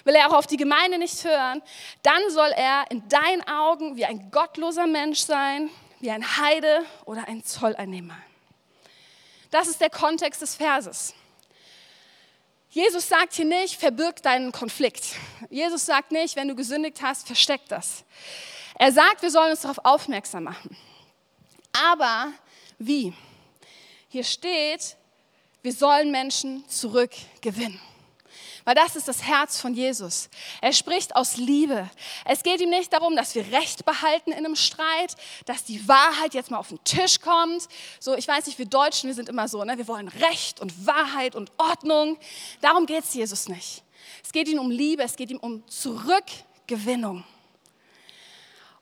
Will 0.04 0.16
er 0.16 0.30
auch 0.30 0.38
auf 0.38 0.48
die 0.48 0.58
Gemeinde 0.58 0.98
nicht 0.98 1.24
hören, 1.24 1.62
dann 2.04 2.22
soll 2.30 2.52
er 2.56 2.86
in 2.90 3.08
deinen 3.10 3.48
Augen 3.48 3.96
wie 3.96 4.06
ein 4.06 4.32
gottloser 4.32 4.88
Mensch 4.88 5.20
sein, 5.20 5.70
wie 6.00 6.12
ein 6.12 6.38
Heide 6.38 6.84
oder 7.06 7.28
ein 7.28 7.44
Zolleinnehmer. 7.44 8.18
Das 9.52 9.68
ist 9.68 9.82
der 9.82 9.90
Kontext 9.90 10.42
des 10.42 10.56
Verses. 10.56 11.14
Jesus 12.72 13.08
sagt 13.08 13.34
hier 13.34 13.46
nicht, 13.46 13.80
verbirg 13.80 14.22
deinen 14.22 14.52
Konflikt. 14.52 15.16
Jesus 15.50 15.88
sagt 15.88 16.12
nicht, 16.12 16.36
wenn 16.36 16.48
du 16.48 16.56
gesündigt 16.56 17.02
hast, 17.02 17.26
versteck 17.26 17.62
das. 17.68 18.04
Er 18.76 18.92
sagt, 18.92 19.24
wir 19.24 19.32
sollen 19.32 19.52
uns 19.52 19.62
darauf 19.62 19.80
aufmerksam 19.84 20.44
machen. 20.44 20.78
Aber 21.74 22.32
wie? 22.78 23.14
Hier 24.08 24.24
steht, 24.24 24.96
wir 25.64 25.74
sollen 25.74 26.12
Menschen 26.12 26.64
zurückgewinnen. 26.70 27.80
Weil 28.70 28.76
das 28.76 28.96
ist 28.96 29.08
das 29.08 29.24
Herz 29.24 29.60
von 29.60 29.74
Jesus. 29.74 30.30
Er 30.62 30.74
spricht 30.74 31.16
aus 31.16 31.38
Liebe. 31.38 31.90
Es 32.24 32.44
geht 32.44 32.62
ihm 32.62 32.70
nicht 32.70 32.94
darum, 32.94 33.16
dass 33.16 33.34
wir 33.34 33.52
Recht 33.52 33.84
behalten 33.84 34.32
in 34.32 34.38
einem 34.46 34.56
Streit, 34.56 35.16
dass 35.48 35.64
die 35.64 35.88
Wahrheit 35.88 36.36
jetzt 36.36 36.52
mal 36.52 36.60
auf 36.60 36.68
den 36.68 36.84
Tisch 36.84 37.20
kommt. 37.20 37.68
So, 38.00 38.14
ich 38.14 38.28
weiß 38.28 38.46
nicht, 38.46 38.60
wir 38.60 38.68
Deutschen, 38.68 39.08
wir 39.08 39.16
sind 39.16 39.28
immer 39.28 39.48
so, 39.48 39.64
ne? 39.64 39.76
wir 39.80 39.88
wollen 39.88 40.08
Recht 40.08 40.60
und 40.60 40.86
Wahrheit 40.86 41.34
und 41.34 41.52
Ordnung. 41.58 42.20
Darum 42.62 42.86
geht 42.86 43.06
es 43.06 43.16
Jesus 43.16 43.50
nicht. 43.50 43.82
Es 44.24 44.32
geht 44.32 44.48
ihm 44.48 44.60
um 44.60 44.70
Liebe, 44.70 45.02
es 45.02 45.16
geht 45.16 45.32
ihm 45.32 45.40
um 45.40 45.68
Zurückgewinnung. 45.68 47.24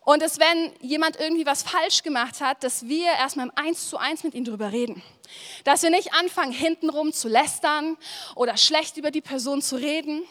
Und 0.02 0.22
dass 0.22 0.38
wenn 0.38 0.74
jemand 0.82 1.18
irgendwie 1.18 1.46
was 1.46 1.64
falsch 1.64 2.04
gemacht 2.04 2.42
hat, 2.42 2.62
dass 2.62 2.90
wir 2.90 3.06
erstmal 3.06 3.46
im 3.46 3.54
Eins 3.56 3.90
zu 3.90 3.96
eins 3.96 4.26
mit 4.26 4.34
ihm 4.34 4.44
drüber 4.44 4.74
reden. 4.74 5.02
Dass 5.64 5.84
wir 5.84 5.90
nicht 5.90 6.14
anfangen, 6.14 6.52
hintenrum 6.52 7.14
zu 7.14 7.28
lästern 7.28 7.98
oder 8.36 8.58
schlecht 8.58 8.98
über 8.98 9.12
die 9.12 9.22
Person 9.22 9.62
zu 9.62 9.76
reden, 9.76 10.24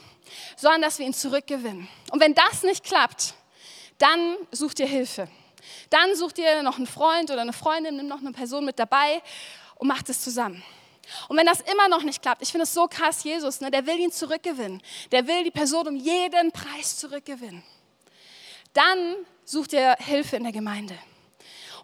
sondern 0.56 0.82
dass 0.82 0.98
wir 0.98 1.06
ihn 1.06 1.14
zurückgewinnen. 1.14 1.88
Und 2.10 2.20
wenn 2.20 2.34
das 2.34 2.62
nicht 2.62 2.84
klappt, 2.84 3.34
dann 3.98 4.36
sucht 4.50 4.80
ihr 4.80 4.86
Hilfe. 4.86 5.28
Dann 5.90 6.14
sucht 6.14 6.38
ihr 6.38 6.62
noch 6.62 6.76
einen 6.76 6.86
Freund 6.86 7.30
oder 7.30 7.40
eine 7.40 7.52
Freundin, 7.52 7.96
nimm 7.96 8.08
noch 8.08 8.20
eine 8.20 8.32
Person 8.32 8.64
mit 8.64 8.78
dabei 8.78 9.22
und 9.76 9.88
macht 9.88 10.08
es 10.08 10.22
zusammen. 10.22 10.62
Und 11.28 11.36
wenn 11.36 11.46
das 11.46 11.60
immer 11.60 11.88
noch 11.88 12.02
nicht 12.02 12.20
klappt, 12.22 12.42
ich 12.42 12.50
finde 12.50 12.64
es 12.64 12.74
so 12.74 12.88
krass, 12.88 13.22
Jesus, 13.22 13.60
ne, 13.60 13.70
der 13.70 13.86
will 13.86 13.98
ihn 13.98 14.10
zurückgewinnen. 14.10 14.82
Der 15.12 15.26
will 15.26 15.44
die 15.44 15.50
Person 15.50 15.86
um 15.86 15.96
jeden 15.96 16.50
Preis 16.50 16.96
zurückgewinnen. 16.98 17.62
Dann 18.72 19.16
sucht 19.44 19.72
ihr 19.72 19.96
Hilfe 20.00 20.36
in 20.36 20.42
der 20.42 20.52
Gemeinde. 20.52 20.98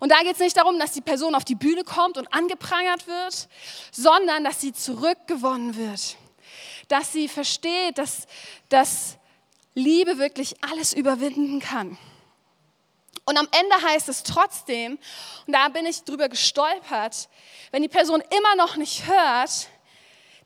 Und 0.02 0.08
da 0.08 0.18
geht 0.22 0.32
es 0.32 0.40
nicht 0.40 0.56
darum, 0.56 0.80
dass 0.80 0.90
die 0.90 1.00
Person 1.00 1.36
auf 1.36 1.44
die 1.44 1.54
Bühne 1.54 1.84
kommt 1.84 2.18
und 2.18 2.26
angeprangert 2.34 3.06
wird, 3.06 3.48
sondern 3.92 4.42
dass 4.42 4.60
sie 4.60 4.72
zurückgewonnen 4.72 5.76
wird. 5.76 6.16
Dass 6.88 7.12
sie 7.12 7.28
versteht, 7.28 7.98
dass, 7.98 8.26
dass 8.68 9.16
Liebe 9.74 10.18
wirklich 10.18 10.56
alles 10.64 10.92
überwinden 10.92 11.60
kann. 11.60 11.96
Und 13.26 13.38
am 13.38 13.46
Ende 13.52 13.76
heißt 13.90 14.08
es 14.08 14.24
trotzdem, 14.24 14.98
und 15.46 15.52
da 15.52 15.68
bin 15.68 15.86
ich 15.86 16.02
drüber 16.02 16.28
gestolpert, 16.28 17.28
wenn 17.70 17.82
die 17.82 17.88
Person 17.88 18.24
immer 18.36 18.56
noch 18.56 18.74
nicht 18.74 19.06
hört, 19.06 19.68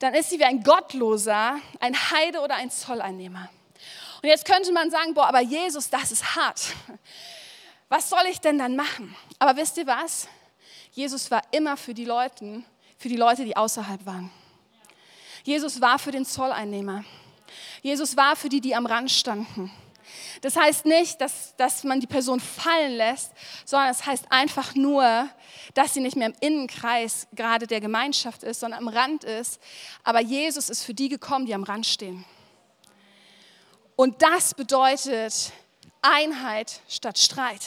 dann 0.01 0.13
ist 0.13 0.29
sie 0.29 0.39
wie 0.39 0.45
ein 0.45 0.65
Gottloser, 0.65 1.59
ein 1.81 1.97
Heide 2.11 2.41
oder 2.41 2.57
ein 2.57 2.71
Zolleinnehmer. 2.71 3.49
Und 4.21 4.29
jetzt 4.29 4.45
könnte 4.45 4.71
man 4.73 4.91
sagen, 4.91 5.15
boah, 5.15 5.29
aber 5.29 5.41
Jesus, 5.41 5.89
das 5.89 6.13
ist 6.13 6.37
hart. 6.37 6.61
Was 7.89 8.11
soll 8.11 8.25
ich 8.31 8.41
denn 8.41 8.59
dann 8.59 8.77
machen? 8.77 9.15
Aber 9.39 9.57
wisst 9.57 9.77
ihr 9.77 9.87
was? 9.87 10.29
Jesus 10.91 11.31
war 11.31 11.43
immer 11.53 11.77
für 11.77 11.95
die 11.95 12.05
Leute, 12.05 12.63
für 12.99 13.09
die 13.09 13.17
Leute, 13.17 13.45
die 13.45 13.57
außerhalb 13.57 14.05
waren. 14.07 14.31
Jesus 15.45 15.81
war 15.81 15.99
für 15.99 16.11
den 16.11 16.25
Zolleinnehmer. 16.25 17.05
Jesus 17.83 18.17
war 18.17 18.35
für 18.35 18.49
die, 18.49 18.61
die 18.61 18.75
am 18.75 18.87
Rand 18.87 19.11
standen. 19.11 19.71
Das 20.41 20.57
heißt 20.57 20.87
nicht, 20.87 21.21
dass, 21.21 21.55
dass 21.57 21.85
man 21.85 22.01
die 22.01 22.07
Person 22.07 22.41
fallen 22.41 22.97
lässt, 22.97 23.33
sondern 23.65 23.91
es 23.91 24.07
heißt 24.07 24.27
einfach 24.31 24.75
nur, 24.75 25.29
dass 25.75 25.95
sie 25.95 26.01
nicht 26.01 26.17
mehr 26.17 26.29
im 26.29 26.35
Innenkreis 26.41 27.29
gerade 27.33 27.67
der 27.67 27.81
Gemeinschaft 27.81 28.43
ist, 28.43 28.61
sondern 28.61 28.81
am 28.81 28.89
Rand 28.89 29.25
ist. 29.25 29.61
Aber 30.05 30.21
Jesus 30.21 30.71
ist 30.71 30.85
für 30.85 30.95
die 30.95 31.09
gekommen, 31.09 31.47
die 31.47 31.55
am 31.55 31.65
Rand 31.65 31.87
stehen. 31.87 32.25
Und 33.97 34.23
das 34.23 34.55
bedeutet 34.55 35.53
Einheit 36.07 36.81
statt 36.89 37.19
Streit. 37.19 37.61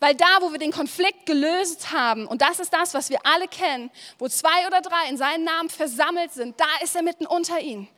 Weil 0.00 0.14
da, 0.14 0.40
wo 0.40 0.50
wir 0.50 0.58
den 0.58 0.72
Konflikt 0.72 1.26
gelöst 1.26 1.92
haben, 1.92 2.26
und 2.26 2.42
das 2.42 2.58
ist 2.58 2.72
das, 2.72 2.94
was 2.94 3.10
wir 3.10 3.24
alle 3.24 3.46
kennen, 3.46 3.90
wo 4.18 4.28
zwei 4.28 4.66
oder 4.66 4.80
drei 4.80 5.08
in 5.08 5.16
seinen 5.16 5.44
Namen 5.44 5.68
versammelt 5.68 6.32
sind, 6.32 6.58
da 6.58 6.66
ist 6.82 6.96
er 6.96 7.02
mitten 7.02 7.26
unter 7.26 7.60
ihnen. 7.60 7.88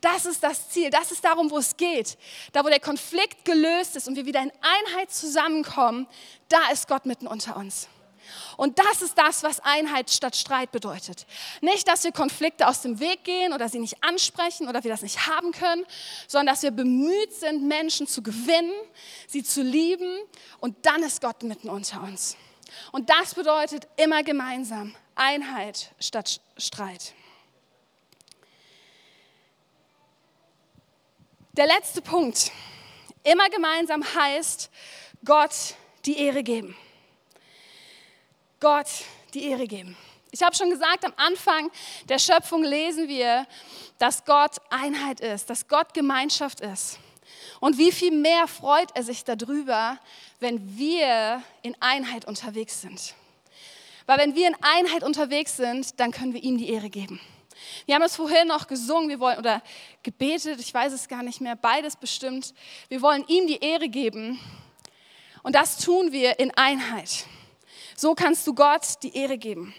Das 0.00 0.26
ist 0.26 0.42
das 0.42 0.68
Ziel, 0.68 0.90
das 0.90 1.12
ist 1.12 1.24
darum, 1.24 1.50
wo 1.50 1.58
es 1.58 1.76
geht. 1.76 2.18
Da, 2.52 2.64
wo 2.64 2.68
der 2.68 2.80
Konflikt 2.80 3.44
gelöst 3.44 3.96
ist 3.96 4.06
und 4.06 4.16
wir 4.16 4.26
wieder 4.26 4.42
in 4.42 4.52
Einheit 4.60 5.10
zusammenkommen, 5.10 6.06
da 6.48 6.68
ist 6.72 6.88
Gott 6.88 7.06
mitten 7.06 7.26
unter 7.26 7.56
uns. 7.56 7.88
Und 8.56 8.78
das 8.78 9.02
ist 9.02 9.16
das, 9.16 9.42
was 9.42 9.60
Einheit 9.60 10.10
statt 10.10 10.36
Streit 10.36 10.72
bedeutet. 10.72 11.26
Nicht, 11.60 11.88
dass 11.88 12.04
wir 12.04 12.12
Konflikte 12.12 12.68
aus 12.68 12.82
dem 12.82 13.00
Weg 13.00 13.24
gehen 13.24 13.52
oder 13.52 13.68
sie 13.68 13.78
nicht 13.78 14.02
ansprechen 14.02 14.68
oder 14.68 14.82
wir 14.84 14.90
das 14.90 15.02
nicht 15.02 15.26
haben 15.26 15.52
können, 15.52 15.84
sondern 16.26 16.54
dass 16.54 16.62
wir 16.62 16.70
bemüht 16.70 17.32
sind, 17.32 17.66
Menschen 17.66 18.06
zu 18.06 18.22
gewinnen, 18.22 18.72
sie 19.26 19.42
zu 19.42 19.62
lieben 19.62 20.18
und 20.60 20.86
dann 20.86 21.02
ist 21.02 21.20
Gott 21.20 21.42
mitten 21.42 21.68
unter 21.68 22.02
uns. 22.02 22.36
Und 22.92 23.10
das 23.10 23.34
bedeutet 23.34 23.86
immer 23.96 24.22
gemeinsam 24.22 24.94
Einheit 25.14 25.90
statt 26.00 26.40
Streit. 26.56 27.14
Der 31.56 31.66
letzte 31.66 32.02
Punkt. 32.02 32.52
Immer 33.22 33.48
gemeinsam 33.48 34.04
heißt 34.04 34.70
Gott 35.24 35.74
die 36.04 36.18
Ehre 36.18 36.42
geben. 36.42 36.76
Gott 38.60 38.86
die 39.34 39.50
Ehre 39.50 39.66
geben. 39.66 39.96
Ich 40.30 40.42
habe 40.42 40.56
schon 40.56 40.70
gesagt, 40.70 41.04
am 41.04 41.12
Anfang 41.16 41.70
der 42.08 42.18
Schöpfung 42.18 42.62
lesen 42.62 43.08
wir, 43.08 43.46
dass 43.98 44.24
Gott 44.24 44.56
Einheit 44.70 45.20
ist, 45.20 45.48
dass 45.48 45.68
Gott 45.68 45.94
Gemeinschaft 45.94 46.60
ist. 46.60 46.98
Und 47.60 47.78
wie 47.78 47.92
viel 47.92 48.12
mehr 48.12 48.46
freut 48.46 48.90
er 48.94 49.02
sich 49.02 49.24
darüber, 49.24 49.98
wenn 50.40 50.76
wir 50.76 51.42
in 51.62 51.74
Einheit 51.80 52.26
unterwegs 52.26 52.80
sind. 52.80 53.14
Weil 54.06 54.18
wenn 54.18 54.34
wir 54.34 54.48
in 54.48 54.56
Einheit 54.60 55.02
unterwegs 55.02 55.56
sind, 55.56 55.98
dann 55.98 56.12
können 56.12 56.32
wir 56.32 56.42
ihm 56.42 56.58
die 56.58 56.70
Ehre 56.70 56.90
geben. 56.90 57.20
Wir 57.86 57.94
haben 57.94 58.02
es 58.02 58.16
vorhin 58.16 58.48
noch 58.48 58.66
gesungen, 58.66 59.08
wir 59.08 59.20
wollen 59.20 59.38
oder 59.38 59.62
gebetet, 60.02 60.60
ich 60.60 60.72
weiß 60.72 60.92
es 60.92 61.08
gar 61.08 61.22
nicht 61.22 61.40
mehr, 61.40 61.56
beides 61.56 61.96
bestimmt. 61.96 62.54
Wir 62.88 63.00
wollen 63.02 63.24
ihm 63.26 63.46
die 63.46 63.58
Ehre 63.58 63.88
geben 63.88 64.38
und 65.42 65.54
das 65.54 65.78
tun 65.78 66.12
wir 66.12 66.38
in 66.38 66.50
Einheit. 66.52 67.24
So 67.98 68.14
kannst 68.14 68.46
du 68.46 68.54
Gott 68.54 69.02
die 69.02 69.16
Ehre 69.16 69.38
geben. 69.38 69.74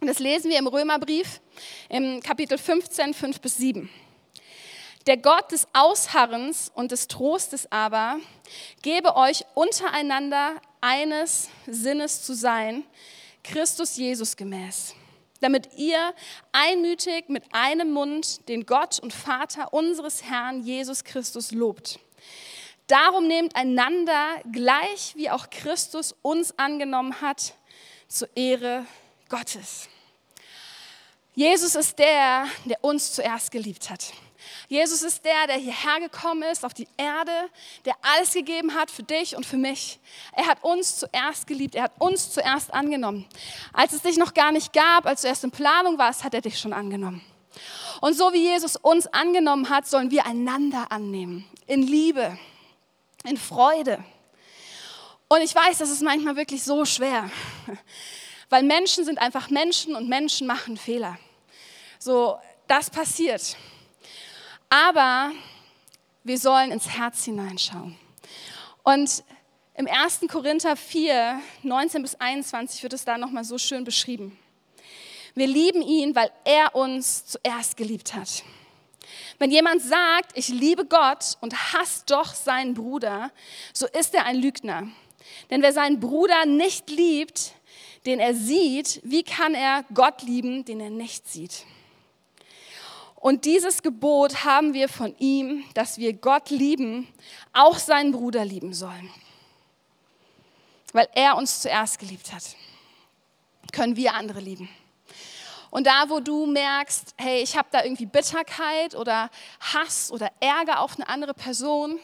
Und 0.00 0.08
das 0.08 0.18
lesen 0.18 0.50
wir 0.50 0.58
im 0.58 0.66
Römerbrief 0.66 1.40
im 1.88 2.20
Kapitel 2.20 2.58
15, 2.58 3.14
5 3.14 3.40
bis 3.40 3.56
7. 3.56 3.88
Der 5.06 5.16
Gott 5.16 5.52
des 5.52 5.68
Ausharrens 5.72 6.72
und 6.74 6.90
des 6.90 7.06
Trostes 7.06 7.70
aber 7.70 8.18
gebe 8.82 9.14
euch 9.14 9.44
untereinander 9.54 10.60
eines 10.80 11.48
Sinnes 11.68 12.24
zu 12.24 12.34
sein, 12.34 12.82
Christus 13.44 13.96
Jesus 13.96 14.36
gemäß, 14.36 14.96
damit 15.40 15.68
ihr 15.76 16.12
einmütig 16.50 17.28
mit 17.28 17.44
einem 17.52 17.92
Mund 17.92 18.48
den 18.48 18.66
Gott 18.66 18.98
und 18.98 19.14
Vater 19.14 19.72
unseres 19.72 20.24
Herrn 20.24 20.64
Jesus 20.64 21.04
Christus 21.04 21.52
lobt. 21.52 22.00
Darum 22.86 23.26
nehmt 23.26 23.56
einander 23.56 24.40
gleich, 24.52 25.12
wie 25.16 25.30
auch 25.30 25.50
Christus 25.50 26.14
uns 26.22 26.56
angenommen 26.58 27.20
hat, 27.20 27.54
zur 28.08 28.28
Ehre 28.36 28.86
Gottes. 29.28 29.88
Jesus 31.34 31.74
ist 31.74 31.98
der, 31.98 32.46
der 32.64 32.82
uns 32.82 33.12
zuerst 33.12 33.50
geliebt 33.50 33.90
hat. 33.90 34.12
Jesus 34.68 35.02
ist 35.02 35.24
der, 35.24 35.46
der 35.48 35.56
hierher 35.56 36.00
gekommen 36.00 36.44
ist 36.44 36.64
auf 36.64 36.74
die 36.74 36.88
Erde, 36.96 37.50
der 37.84 37.94
alles 38.02 38.32
gegeben 38.32 38.74
hat 38.74 38.90
für 38.90 39.02
dich 39.02 39.36
und 39.36 39.44
für 39.44 39.56
mich. 39.56 39.98
Er 40.32 40.46
hat 40.46 40.62
uns 40.62 40.98
zuerst 40.98 41.46
geliebt, 41.46 41.74
er 41.74 41.84
hat 41.84 41.92
uns 41.98 42.30
zuerst 42.32 42.72
angenommen. 42.72 43.26
Als 43.72 43.92
es 43.92 44.02
dich 44.02 44.16
noch 44.16 44.34
gar 44.34 44.52
nicht 44.52 44.72
gab, 44.72 45.06
als 45.06 45.22
du 45.22 45.28
erst 45.28 45.44
in 45.44 45.50
Planung 45.50 45.98
warst, 45.98 46.24
hat 46.24 46.34
er 46.34 46.40
dich 46.40 46.58
schon 46.58 46.72
angenommen. 46.72 47.20
Und 48.00 48.14
so 48.14 48.32
wie 48.32 48.48
Jesus 48.48 48.76
uns 48.76 49.06
angenommen 49.08 49.70
hat, 49.70 49.86
sollen 49.86 50.10
wir 50.10 50.26
einander 50.26 50.90
annehmen, 50.90 51.44
in 51.66 51.82
Liebe 51.82 52.38
in 53.26 53.36
Freude. 53.36 54.02
Und 55.28 55.42
ich 55.42 55.54
weiß, 55.54 55.78
das 55.78 55.90
ist 55.90 56.02
manchmal 56.02 56.36
wirklich 56.36 56.62
so 56.62 56.84
schwer, 56.84 57.30
weil 58.48 58.62
Menschen 58.62 59.04
sind 59.04 59.18
einfach 59.18 59.50
Menschen 59.50 59.96
und 59.96 60.08
Menschen 60.08 60.46
machen 60.46 60.76
Fehler. 60.76 61.18
So, 61.98 62.38
das 62.68 62.90
passiert. 62.90 63.56
Aber 64.68 65.32
wir 66.24 66.38
sollen 66.38 66.70
ins 66.70 66.88
Herz 66.88 67.24
hineinschauen. 67.24 67.96
Und 68.82 69.24
im 69.74 69.86
1. 69.86 70.20
Korinther 70.28 70.76
4, 70.76 71.40
19 71.62 72.02
bis 72.02 72.14
21 72.14 72.82
wird 72.82 72.92
es 72.92 73.04
da 73.04 73.18
nochmal 73.18 73.44
so 73.44 73.58
schön 73.58 73.84
beschrieben. 73.84 74.38
Wir 75.34 75.46
lieben 75.46 75.82
ihn, 75.82 76.14
weil 76.14 76.30
er 76.44 76.74
uns 76.74 77.26
zuerst 77.26 77.76
geliebt 77.76 78.14
hat. 78.14 78.42
Wenn 79.38 79.50
jemand 79.50 79.82
sagt, 79.82 80.32
ich 80.34 80.48
liebe 80.48 80.86
Gott 80.86 81.36
und 81.40 81.72
hasst 81.72 82.10
doch 82.10 82.34
seinen 82.34 82.74
Bruder, 82.74 83.30
so 83.72 83.86
ist 83.86 84.14
er 84.14 84.24
ein 84.24 84.36
Lügner. 84.36 84.88
Denn 85.50 85.62
wer 85.62 85.72
seinen 85.72 86.00
Bruder 86.00 86.46
nicht 86.46 86.90
liebt, 86.90 87.52
den 88.06 88.20
er 88.20 88.34
sieht, 88.34 89.00
wie 89.04 89.22
kann 89.22 89.54
er 89.54 89.84
Gott 89.92 90.22
lieben, 90.22 90.64
den 90.64 90.80
er 90.80 90.90
nicht 90.90 91.28
sieht? 91.28 91.64
Und 93.16 93.44
dieses 93.44 93.82
Gebot 93.82 94.44
haben 94.44 94.72
wir 94.72 94.88
von 94.88 95.16
ihm, 95.18 95.64
dass 95.74 95.98
wir 95.98 96.12
Gott 96.12 96.50
lieben, 96.50 97.08
auch 97.52 97.78
seinen 97.78 98.12
Bruder 98.12 98.44
lieben 98.44 98.72
sollen. 98.72 99.10
Weil 100.92 101.08
er 101.14 101.36
uns 101.36 101.60
zuerst 101.62 101.98
geliebt 101.98 102.32
hat, 102.32 102.44
können 103.72 103.96
wir 103.96 104.14
andere 104.14 104.40
lieben. 104.40 104.68
Und 105.70 105.86
da, 105.86 106.08
wo 106.08 106.20
du 106.20 106.46
merkst, 106.46 107.14
hey, 107.16 107.42
ich 107.42 107.56
habe 107.56 107.68
da 107.70 107.82
irgendwie 107.82 108.06
Bitterkeit 108.06 108.94
oder 108.94 109.30
Hass 109.60 110.10
oder 110.10 110.30
Ärger 110.40 110.80
auf 110.80 110.96
eine 110.96 111.08
andere 111.08 111.34
Person, 111.34 111.98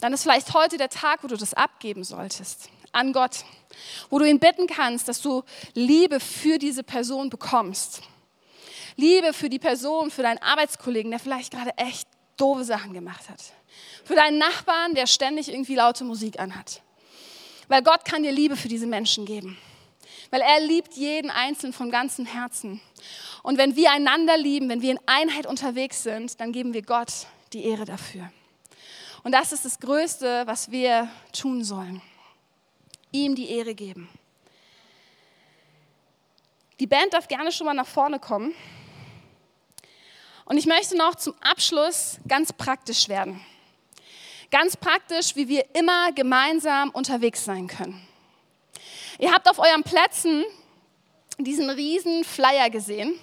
dann 0.00 0.12
ist 0.12 0.22
vielleicht 0.22 0.52
heute 0.54 0.76
der 0.76 0.90
Tag, 0.90 1.22
wo 1.22 1.28
du 1.28 1.36
das 1.36 1.54
abgeben 1.54 2.04
solltest 2.04 2.68
an 2.94 3.12
Gott, 3.12 3.44
wo 4.08 4.18
du 4.18 4.24
ihn 4.24 4.38
bitten 4.38 4.66
kannst, 4.66 5.08
dass 5.08 5.20
du 5.20 5.42
Liebe 5.74 6.20
für 6.20 6.58
diese 6.58 6.82
Person 6.82 7.28
bekommst. 7.28 8.02
Liebe 8.96 9.32
für 9.32 9.50
die 9.50 9.58
Person, 9.58 10.10
für 10.10 10.22
deinen 10.22 10.38
Arbeitskollegen, 10.38 11.10
der 11.10 11.18
vielleicht 11.18 11.52
gerade 11.52 11.76
echt 11.76 12.06
doofe 12.36 12.64
Sachen 12.64 12.92
gemacht 12.92 13.28
hat. 13.28 13.40
Für 14.04 14.14
deinen 14.14 14.38
Nachbarn, 14.38 14.94
der 14.94 15.06
ständig 15.06 15.48
irgendwie 15.48 15.74
laute 15.74 16.04
Musik 16.04 16.38
anhat. 16.38 16.82
Weil 17.66 17.82
Gott 17.82 18.04
kann 18.04 18.22
dir 18.22 18.30
Liebe 18.30 18.56
für 18.56 18.68
diese 18.68 18.86
Menschen 18.86 19.24
geben 19.24 19.58
weil 20.34 20.40
er 20.40 20.58
liebt 20.58 20.94
jeden 20.94 21.30
Einzelnen 21.30 21.72
von 21.72 21.92
ganzem 21.92 22.26
Herzen. 22.26 22.80
Und 23.44 23.56
wenn 23.56 23.76
wir 23.76 23.92
einander 23.92 24.36
lieben, 24.36 24.68
wenn 24.68 24.82
wir 24.82 24.90
in 24.90 24.98
Einheit 25.06 25.46
unterwegs 25.46 26.02
sind, 26.02 26.40
dann 26.40 26.50
geben 26.50 26.74
wir 26.74 26.82
Gott 26.82 27.28
die 27.52 27.64
Ehre 27.64 27.84
dafür. 27.84 28.32
Und 29.22 29.30
das 29.30 29.52
ist 29.52 29.64
das 29.64 29.78
Größte, 29.78 30.42
was 30.46 30.72
wir 30.72 31.08
tun 31.32 31.62
sollen. 31.62 32.02
Ihm 33.12 33.36
die 33.36 33.48
Ehre 33.48 33.76
geben. 33.76 34.08
Die 36.80 36.88
Band 36.88 37.14
darf 37.14 37.28
gerne 37.28 37.52
schon 37.52 37.66
mal 37.66 37.74
nach 37.74 37.86
vorne 37.86 38.18
kommen. 38.18 38.52
Und 40.46 40.56
ich 40.56 40.66
möchte 40.66 40.96
noch 40.96 41.14
zum 41.14 41.34
Abschluss 41.42 42.18
ganz 42.26 42.52
praktisch 42.52 43.08
werden. 43.08 43.40
Ganz 44.50 44.76
praktisch, 44.76 45.36
wie 45.36 45.46
wir 45.46 45.76
immer 45.76 46.10
gemeinsam 46.10 46.90
unterwegs 46.90 47.44
sein 47.44 47.68
können. 47.68 48.04
Ihr 49.18 49.32
habt 49.32 49.48
auf 49.48 49.58
euren 49.58 49.82
Plätzen 49.84 50.44
diesen 51.38 51.70
riesen 51.70 52.24
Flyer 52.24 52.68
gesehen 52.70 53.18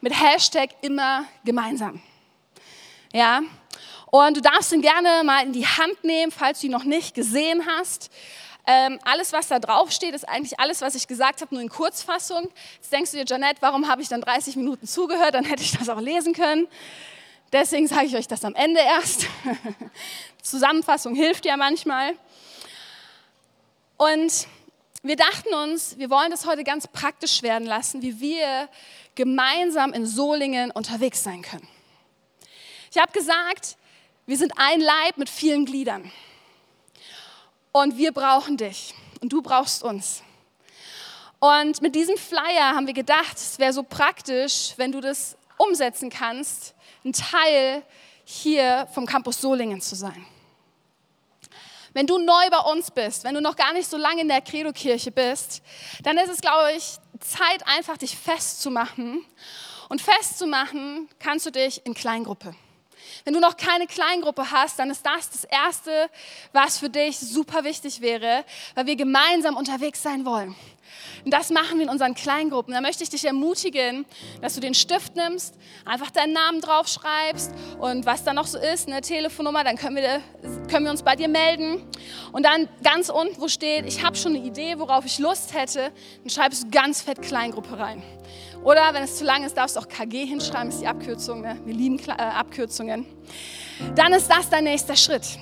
mit 0.00 0.18
Hashtag 0.18 0.70
immer 0.80 1.24
gemeinsam. 1.44 2.02
Ja, 3.12 3.42
und 4.10 4.36
du 4.36 4.40
darfst 4.40 4.72
ihn 4.72 4.80
gerne 4.80 5.22
mal 5.24 5.44
in 5.44 5.52
die 5.52 5.66
Hand 5.66 6.02
nehmen, 6.02 6.32
falls 6.32 6.60
du 6.60 6.66
ihn 6.66 6.72
noch 6.72 6.84
nicht 6.84 7.14
gesehen 7.14 7.66
hast. 7.66 8.10
Ähm, 8.66 8.98
alles, 9.04 9.32
was 9.32 9.48
da 9.48 9.58
drauf 9.58 9.90
steht, 9.90 10.14
ist 10.14 10.26
eigentlich 10.26 10.58
alles, 10.58 10.80
was 10.80 10.94
ich 10.94 11.06
gesagt 11.06 11.42
habe, 11.42 11.54
nur 11.54 11.62
in 11.62 11.68
Kurzfassung. 11.68 12.48
Jetzt 12.76 12.92
denkst 12.92 13.10
du 13.10 13.18
dir, 13.18 13.24
Janette, 13.26 13.60
warum 13.60 13.86
habe 13.88 14.00
ich 14.00 14.08
dann 14.08 14.22
30 14.22 14.56
Minuten 14.56 14.86
zugehört? 14.86 15.34
Dann 15.34 15.44
hätte 15.44 15.62
ich 15.62 15.72
das 15.72 15.88
auch 15.90 16.00
lesen 16.00 16.32
können. 16.32 16.68
Deswegen 17.52 17.86
sage 17.86 18.06
ich 18.06 18.16
euch 18.16 18.26
das 18.26 18.44
am 18.44 18.54
Ende 18.54 18.80
erst. 18.80 19.26
Zusammenfassung 20.42 21.14
hilft 21.14 21.44
ja 21.44 21.56
manchmal. 21.58 22.14
Und 23.98 24.46
wir 25.04 25.16
dachten 25.16 25.52
uns, 25.52 25.98
wir 25.98 26.08
wollen 26.08 26.30
das 26.30 26.46
heute 26.46 26.64
ganz 26.64 26.88
praktisch 26.88 27.42
werden 27.42 27.66
lassen, 27.66 28.00
wie 28.00 28.20
wir 28.20 28.70
gemeinsam 29.14 29.92
in 29.92 30.06
Solingen 30.06 30.70
unterwegs 30.70 31.22
sein 31.22 31.42
können. 31.42 31.68
Ich 32.90 32.98
habe 32.98 33.12
gesagt, 33.12 33.76
wir 34.24 34.38
sind 34.38 34.52
ein 34.56 34.80
Leib 34.80 35.18
mit 35.18 35.28
vielen 35.28 35.66
Gliedern. 35.66 36.10
Und 37.70 37.98
wir 37.98 38.12
brauchen 38.12 38.56
dich 38.56 38.94
und 39.20 39.30
du 39.30 39.42
brauchst 39.42 39.82
uns. 39.82 40.22
Und 41.38 41.82
mit 41.82 41.94
diesem 41.94 42.16
Flyer 42.16 42.74
haben 42.74 42.86
wir 42.86 42.94
gedacht, 42.94 43.36
es 43.36 43.58
wäre 43.58 43.74
so 43.74 43.82
praktisch, 43.82 44.72
wenn 44.76 44.90
du 44.90 45.02
das 45.02 45.36
umsetzen 45.58 46.08
kannst, 46.08 46.74
ein 47.04 47.12
Teil 47.12 47.82
hier 48.24 48.88
vom 48.94 49.04
Campus 49.04 49.42
Solingen 49.42 49.82
zu 49.82 49.96
sein. 49.96 50.24
Wenn 51.94 52.06
du 52.06 52.18
neu 52.18 52.50
bei 52.50 52.58
uns 52.72 52.90
bist, 52.90 53.24
wenn 53.24 53.34
du 53.34 53.40
noch 53.40 53.56
gar 53.56 53.72
nicht 53.72 53.88
so 53.88 53.96
lange 53.96 54.22
in 54.22 54.28
der 54.28 54.40
Credo-Kirche 54.40 55.12
bist, 55.12 55.62
dann 56.02 56.18
ist 56.18 56.28
es, 56.28 56.40
glaube 56.40 56.72
ich, 56.76 56.96
Zeit, 57.20 57.66
einfach 57.66 57.96
dich 57.96 58.16
festzumachen. 58.16 59.24
Und 59.88 60.02
festzumachen 60.02 61.08
kannst 61.20 61.46
du 61.46 61.50
dich 61.50 61.86
in 61.86 61.94
Kleingruppe. 61.94 62.54
Wenn 63.24 63.32
du 63.32 63.40
noch 63.40 63.56
keine 63.56 63.86
Kleingruppe 63.86 64.50
hast, 64.50 64.78
dann 64.78 64.90
ist 64.90 65.04
das 65.04 65.30
das 65.30 65.44
Erste, 65.44 66.10
was 66.52 66.78
für 66.78 66.90
dich 66.90 67.18
super 67.18 67.64
wichtig 67.64 68.02
wäre, 68.02 68.44
weil 68.74 68.84
wir 68.84 68.96
gemeinsam 68.96 69.56
unterwegs 69.56 70.02
sein 70.02 70.26
wollen. 70.26 70.54
Und 71.24 71.32
das 71.32 71.48
machen 71.48 71.78
wir 71.78 71.84
in 71.84 71.88
unseren 71.88 72.14
Kleingruppen. 72.14 72.74
Da 72.74 72.82
möchte 72.82 73.02
ich 73.02 73.08
dich 73.08 73.24
ermutigen, 73.24 74.04
dass 74.42 74.54
du 74.54 74.60
den 74.60 74.74
Stift 74.74 75.16
nimmst, 75.16 75.54
einfach 75.86 76.10
deinen 76.10 76.34
Namen 76.34 76.60
draufschreibst 76.60 77.50
und 77.78 78.04
was 78.04 78.24
da 78.24 78.34
noch 78.34 78.46
so 78.46 78.58
ist, 78.58 78.88
eine 78.88 79.00
Telefonnummer, 79.00 79.64
dann 79.64 79.76
können 79.76 79.96
wir, 79.96 80.20
können 80.68 80.84
wir 80.84 80.90
uns 80.90 81.02
bei 81.02 81.16
dir 81.16 81.28
melden. 81.28 81.82
Und 82.32 82.44
dann 82.44 82.68
ganz 82.82 83.08
unten, 83.08 83.40
wo 83.40 83.48
steht, 83.48 83.86
ich 83.86 84.04
habe 84.04 84.16
schon 84.16 84.36
eine 84.36 84.44
Idee, 84.44 84.78
worauf 84.78 85.06
ich 85.06 85.18
Lust 85.18 85.54
hätte, 85.54 85.92
dann 86.20 86.30
schreibst 86.30 86.64
du 86.64 86.70
ganz 86.70 87.00
fett 87.00 87.22
Kleingruppe 87.22 87.78
rein. 87.78 88.02
Oder 88.64 88.94
wenn 88.94 89.02
es 89.02 89.18
zu 89.18 89.24
lang 89.24 89.44
ist, 89.44 89.56
darfst 89.58 89.76
du 89.76 89.80
auch 89.80 89.88
KG 89.88 90.24
hinschreiben, 90.24 90.70
ist 90.70 90.80
die 90.80 90.86
Abkürzung. 90.86 91.42
Ne? 91.42 91.58
Wir 91.66 91.74
lieben 91.74 91.98
äh, 92.08 92.12
Abkürzungen. 92.12 93.04
Dann 93.94 94.14
ist 94.14 94.30
das 94.30 94.48
dein 94.48 94.64
nächster 94.64 94.96
Schritt. 94.96 95.38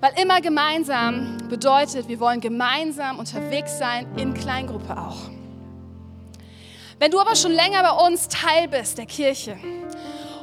Weil 0.00 0.12
immer 0.22 0.40
gemeinsam 0.40 1.36
bedeutet, 1.48 2.08
wir 2.08 2.20
wollen 2.20 2.40
gemeinsam 2.40 3.18
unterwegs 3.18 3.76
sein, 3.78 4.06
in 4.16 4.32
Kleingruppe 4.34 4.96
auch. 4.96 5.18
Wenn 7.00 7.10
du 7.10 7.18
aber 7.18 7.34
schon 7.34 7.52
länger 7.52 7.82
bei 7.82 8.06
uns 8.06 8.28
Teil 8.28 8.68
bist 8.68 8.98
der 8.98 9.06
Kirche 9.06 9.58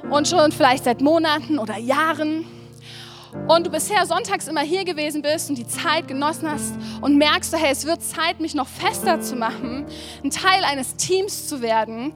und 0.09 0.27
schon 0.27 0.51
vielleicht 0.51 0.83
seit 0.83 1.01
Monaten 1.01 1.57
oder 1.57 1.77
Jahren 1.77 2.45
und 3.47 3.65
du 3.65 3.69
bisher 3.69 4.05
sonntags 4.05 4.47
immer 4.47 4.61
hier 4.61 4.85
gewesen 4.85 5.21
bist 5.21 5.49
und 5.49 5.57
die 5.57 5.67
Zeit 5.67 6.07
genossen 6.07 6.49
hast 6.49 6.73
und 7.01 7.17
merkst, 7.17 7.55
hey, 7.57 7.71
es 7.71 7.85
wird 7.85 8.01
Zeit, 8.01 8.39
mich 8.39 8.55
noch 8.55 8.67
fester 8.67 9.21
zu 9.21 9.35
machen, 9.35 9.85
ein 10.23 10.31
Teil 10.31 10.63
eines 10.63 10.95
Teams 10.95 11.47
zu 11.47 11.61
werden, 11.61 12.13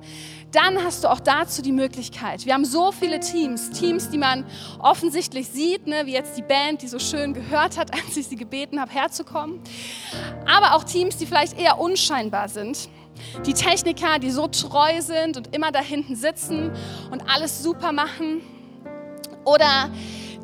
dann 0.52 0.84
hast 0.84 1.04
du 1.04 1.08
auch 1.10 1.19
dazu 1.19 1.62
die 1.62 1.71
Möglichkeit. 1.71 2.45
Wir 2.45 2.54
haben 2.54 2.65
so 2.65 2.91
viele 2.91 3.19
Teams, 3.19 3.69
Teams, 3.71 4.10
die 4.10 4.17
man 4.17 4.45
offensichtlich 4.80 5.47
sieht, 5.47 5.88
ne, 5.88 6.06
wie 6.06 6.12
jetzt 6.12 6.38
die 6.38 6.41
Band, 6.41 6.82
die 6.82 6.88
so 6.88 7.00
schön 7.00 7.34
gehört 7.34 7.78
hat, 7.78 7.93
als 8.06 8.17
ich 8.17 8.28
sie 8.28 8.36
gebeten 8.36 8.80
habe, 8.80 8.91
herzukommen. 8.91 9.62
Aber 10.45 10.76
auch 10.76 10.84
Teams, 10.84 11.17
die 11.17 11.26
vielleicht 11.26 11.58
eher 11.58 11.80
unscheinbar 11.80 12.50
sind. 12.50 12.89
Die 13.45 13.54
Techniker, 13.54 14.19
die 14.19 14.32
so 14.32 14.47
treu 14.47 15.02
sind 15.02 15.38
und 15.38 15.56
immer 15.56 15.71
da 15.71 15.80
hinten 15.80 16.15
sitzen 16.15 16.71
und 17.12 17.30
alles 17.30 17.62
super 17.62 17.91
machen. 17.91 18.41
Oder 19.45 19.89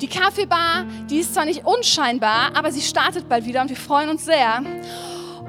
die 0.00 0.08
Kaffeebar, 0.08 0.84
die 1.10 1.18
ist 1.18 1.34
zwar 1.34 1.44
nicht 1.44 1.64
unscheinbar, 1.64 2.56
aber 2.56 2.70
sie 2.70 2.80
startet 2.80 3.28
bald 3.28 3.46
wieder 3.46 3.62
und 3.62 3.68
wir 3.68 3.76
freuen 3.76 4.08
uns 4.08 4.24
sehr. 4.24 4.62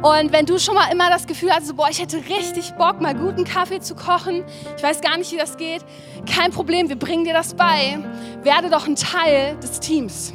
Und 0.01 0.31
wenn 0.31 0.45
du 0.45 0.57
schon 0.57 0.75
mal 0.75 0.89
immer 0.91 1.09
das 1.09 1.27
Gefühl 1.27 1.51
hast, 1.51 1.67
so, 1.67 1.73
boah, 1.73 1.89
ich 1.89 2.01
hätte 2.01 2.17
richtig 2.17 2.73
Bock, 2.75 3.01
mal 3.01 3.13
guten 3.13 3.43
Kaffee 3.43 3.81
zu 3.81 3.95
kochen, 3.95 4.45
ich 4.77 4.81
weiß 4.81 5.01
gar 5.01 5.17
nicht, 5.17 5.31
wie 5.33 5.37
das 5.37 5.57
geht, 5.57 5.83
kein 6.25 6.51
Problem, 6.51 6.87
wir 6.87 6.95
bringen 6.95 7.25
dir 7.25 7.33
das 7.33 7.53
bei. 7.53 7.99
Werde 8.43 8.69
doch 8.69 8.87
ein 8.87 8.95
Teil 8.95 9.57
des 9.57 9.81
Teams. 9.81 10.33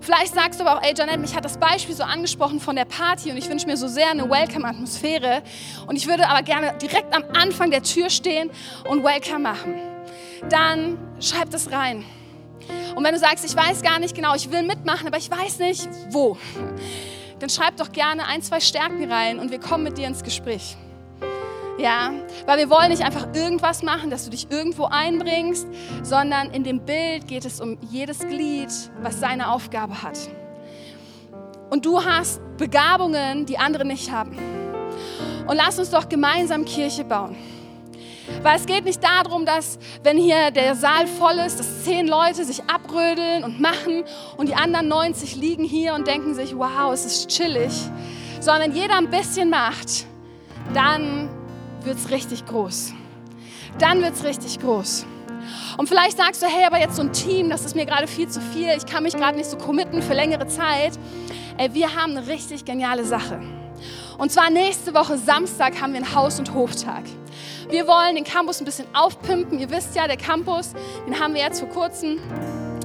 Vielleicht 0.00 0.34
sagst 0.34 0.58
du 0.58 0.64
aber 0.66 0.78
auch, 0.78 0.82
ey 0.82 0.94
Janet, 0.96 1.20
mich 1.20 1.36
hat 1.36 1.44
das 1.44 1.58
Beispiel 1.58 1.94
so 1.94 2.02
angesprochen 2.02 2.58
von 2.58 2.74
der 2.74 2.84
Party 2.84 3.30
und 3.30 3.36
ich 3.36 3.48
wünsche 3.48 3.68
mir 3.68 3.76
so 3.76 3.86
sehr 3.86 4.10
eine 4.10 4.28
Welcome-Atmosphäre 4.28 5.44
und 5.86 5.94
ich 5.94 6.08
würde 6.08 6.28
aber 6.28 6.42
gerne 6.42 6.76
direkt 6.82 7.14
am 7.14 7.22
Anfang 7.40 7.70
der 7.70 7.84
Tür 7.84 8.10
stehen 8.10 8.50
und 8.88 9.04
Welcome 9.04 9.38
machen. 9.38 9.74
Dann 10.50 10.98
schreib 11.20 11.50
das 11.50 11.70
rein. 11.70 12.04
Und 12.94 13.04
wenn 13.04 13.12
du 13.12 13.18
sagst, 13.18 13.44
ich 13.44 13.56
weiß 13.56 13.82
gar 13.82 13.98
nicht 13.98 14.14
genau, 14.14 14.34
ich 14.34 14.50
will 14.50 14.62
mitmachen, 14.62 15.06
aber 15.06 15.18
ich 15.18 15.30
weiß 15.30 15.58
nicht 15.58 15.88
wo, 16.10 16.36
dann 17.38 17.50
schreib 17.50 17.76
doch 17.76 17.90
gerne 17.92 18.26
ein, 18.26 18.42
zwei 18.42 18.60
Stärken 18.60 19.10
rein 19.10 19.38
und 19.38 19.50
wir 19.50 19.58
kommen 19.58 19.84
mit 19.84 19.98
dir 19.98 20.06
ins 20.06 20.22
Gespräch. 20.22 20.76
Ja, 21.78 22.12
weil 22.46 22.58
wir 22.58 22.70
wollen 22.70 22.90
nicht 22.90 23.02
einfach 23.02 23.34
irgendwas 23.34 23.82
machen, 23.82 24.10
dass 24.10 24.24
du 24.24 24.30
dich 24.30 24.50
irgendwo 24.50 24.84
einbringst, 24.84 25.66
sondern 26.02 26.50
in 26.50 26.64
dem 26.64 26.84
Bild 26.84 27.26
geht 27.26 27.44
es 27.44 27.60
um 27.60 27.78
jedes 27.90 28.20
Glied, 28.20 28.68
was 29.00 29.18
seine 29.18 29.50
Aufgabe 29.50 30.02
hat. 30.02 30.18
Und 31.70 31.86
du 31.86 32.04
hast 32.04 32.40
Begabungen, 32.58 33.46
die 33.46 33.58
andere 33.58 33.84
nicht 33.84 34.12
haben. 34.12 34.36
Und 35.46 35.56
lass 35.56 35.78
uns 35.78 35.90
doch 35.90 36.08
gemeinsam 36.08 36.64
Kirche 36.64 37.04
bauen. 37.04 37.34
Weil 38.42 38.56
es 38.56 38.66
geht 38.66 38.84
nicht 38.84 39.02
darum, 39.02 39.44
dass, 39.44 39.78
wenn 40.02 40.16
hier 40.16 40.50
der 40.50 40.74
Saal 40.74 41.06
voll 41.06 41.38
ist, 41.46 41.58
dass 41.58 41.84
zehn 41.84 42.08
Leute 42.08 42.44
sich 42.44 42.62
abrödeln 42.64 43.44
und 43.44 43.60
machen 43.60 44.04
und 44.36 44.48
die 44.48 44.54
anderen 44.54 44.88
90 44.88 45.36
liegen 45.36 45.64
hier 45.64 45.94
und 45.94 46.06
denken 46.06 46.34
sich, 46.34 46.56
wow, 46.56 46.92
es 46.92 47.04
ist 47.04 47.28
chillig. 47.28 47.72
Sondern 48.40 48.70
wenn 48.70 48.76
jeder 48.76 48.96
ein 48.96 49.10
bisschen 49.10 49.50
macht, 49.50 50.06
dann 50.74 51.28
wird 51.84 51.96
es 51.96 52.10
richtig 52.10 52.46
groß. 52.46 52.92
Dann 53.78 54.02
wird 54.02 54.14
es 54.14 54.24
richtig 54.24 54.60
groß. 54.60 55.06
Und 55.76 55.88
vielleicht 55.88 56.16
sagst 56.16 56.42
du, 56.42 56.46
hey, 56.46 56.64
aber 56.66 56.78
jetzt 56.78 56.96
so 56.96 57.02
ein 57.02 57.12
Team, 57.12 57.50
das 57.50 57.64
ist 57.64 57.74
mir 57.74 57.86
gerade 57.86 58.06
viel 58.06 58.28
zu 58.28 58.40
viel, 58.40 58.68
ich 58.76 58.86
kann 58.86 59.02
mich 59.02 59.14
gerade 59.14 59.36
nicht 59.36 59.50
so 59.50 59.56
committen 59.56 60.02
für 60.02 60.14
längere 60.14 60.46
Zeit. 60.46 60.92
Ey, 61.58 61.72
wir 61.74 61.94
haben 61.94 62.16
eine 62.16 62.26
richtig 62.26 62.64
geniale 62.64 63.04
Sache. 63.04 63.40
Und 64.22 64.30
zwar 64.30 64.50
nächste 64.50 64.94
Woche 64.94 65.18
Samstag 65.18 65.80
haben 65.80 65.94
wir 65.94 66.00
einen 66.00 66.14
Haus- 66.14 66.38
und 66.38 66.54
Hoftag. 66.54 67.02
Wir 67.70 67.88
wollen 67.88 68.14
den 68.14 68.22
Campus 68.22 68.60
ein 68.60 68.64
bisschen 68.64 68.86
aufpimpen. 68.94 69.58
Ihr 69.58 69.68
wisst 69.68 69.96
ja, 69.96 70.06
der 70.06 70.16
Campus, 70.16 70.74
den 71.08 71.18
haben 71.18 71.34
wir 71.34 71.40
jetzt 71.40 71.58
vor 71.58 71.68
kurzem 71.68 72.20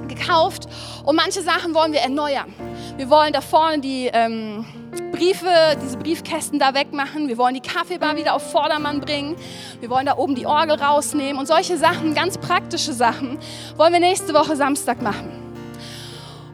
gekauft 0.08 0.66
und 1.04 1.14
manche 1.14 1.40
Sachen 1.42 1.76
wollen 1.76 1.92
wir 1.92 2.00
erneuern. 2.00 2.52
Wir 2.96 3.08
wollen 3.08 3.32
da 3.32 3.40
vorne 3.40 3.78
die 3.78 4.10
ähm, 4.12 4.66
Briefe, 5.12 5.78
diese 5.80 5.96
Briefkästen 5.98 6.58
da 6.58 6.74
wegmachen. 6.74 7.28
Wir 7.28 7.38
wollen 7.38 7.54
die 7.54 7.60
Kaffeebar 7.60 8.16
wieder 8.16 8.34
auf 8.34 8.50
Vordermann 8.50 9.00
bringen. 9.00 9.36
Wir 9.78 9.90
wollen 9.90 10.06
da 10.06 10.16
oben 10.16 10.34
die 10.34 10.44
Orgel 10.44 10.74
rausnehmen 10.82 11.38
und 11.38 11.46
solche 11.46 11.76
Sachen, 11.76 12.14
ganz 12.14 12.36
praktische 12.36 12.92
Sachen, 12.92 13.38
wollen 13.76 13.92
wir 13.92 14.00
nächste 14.00 14.34
Woche 14.34 14.56
Samstag 14.56 15.02
machen. 15.02 15.30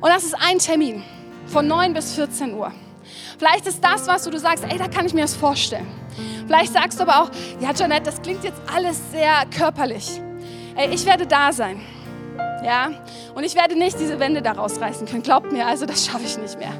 Und 0.03 0.11
das 0.11 0.25
ist 0.25 0.35
ein 0.35 0.59
Termin 0.59 1.03
von 1.47 1.67
9 1.67 1.95
bis 1.95 2.15
14 2.17 2.53
Uhr. 2.53 2.71
Vielleicht 3.39 3.67
ist 3.67 3.83
das 3.83 4.07
was, 4.07 4.27
wo 4.27 4.31
du 4.31 4.39
sagst, 4.39 4.65
ey, 4.69 4.79
da 4.79 4.89
kann 4.89 5.07
ich 5.07 5.15
mir 5.15 5.23
das 5.23 5.35
vorstellen. 5.35 5.87
Vielleicht 6.47 6.73
sagst 6.73 6.99
du 6.99 7.03
aber 7.05 7.23
auch, 7.23 7.31
ja, 7.61 7.73
Janette, 7.73 8.05
das 8.05 8.23
klingt 8.23 8.45
jetzt 8.45 8.61
alles 8.73 9.01
sehr 9.11 9.45
körperlich. 9.57 10.21
Ey, 10.77 10.93
ich 10.95 11.05
werde 11.07 11.27
da 11.27 11.53
sein. 11.53 11.81
Ja, 12.65 12.91
und 13.35 13.45
ich 13.45 13.55
werde 13.55 13.77
nicht 13.77 14.01
diese 14.01 14.19
Wände 14.19 14.41
da 14.41 14.53
rausreißen 14.53 15.07
können. 15.07 15.23
Glaubt 15.23 15.53
mir, 15.53 15.67
also 15.67 15.85
das 15.85 16.07
schaffe 16.07 16.25
ich 16.25 16.39
nicht 16.39 16.59
mehr. 16.59 16.73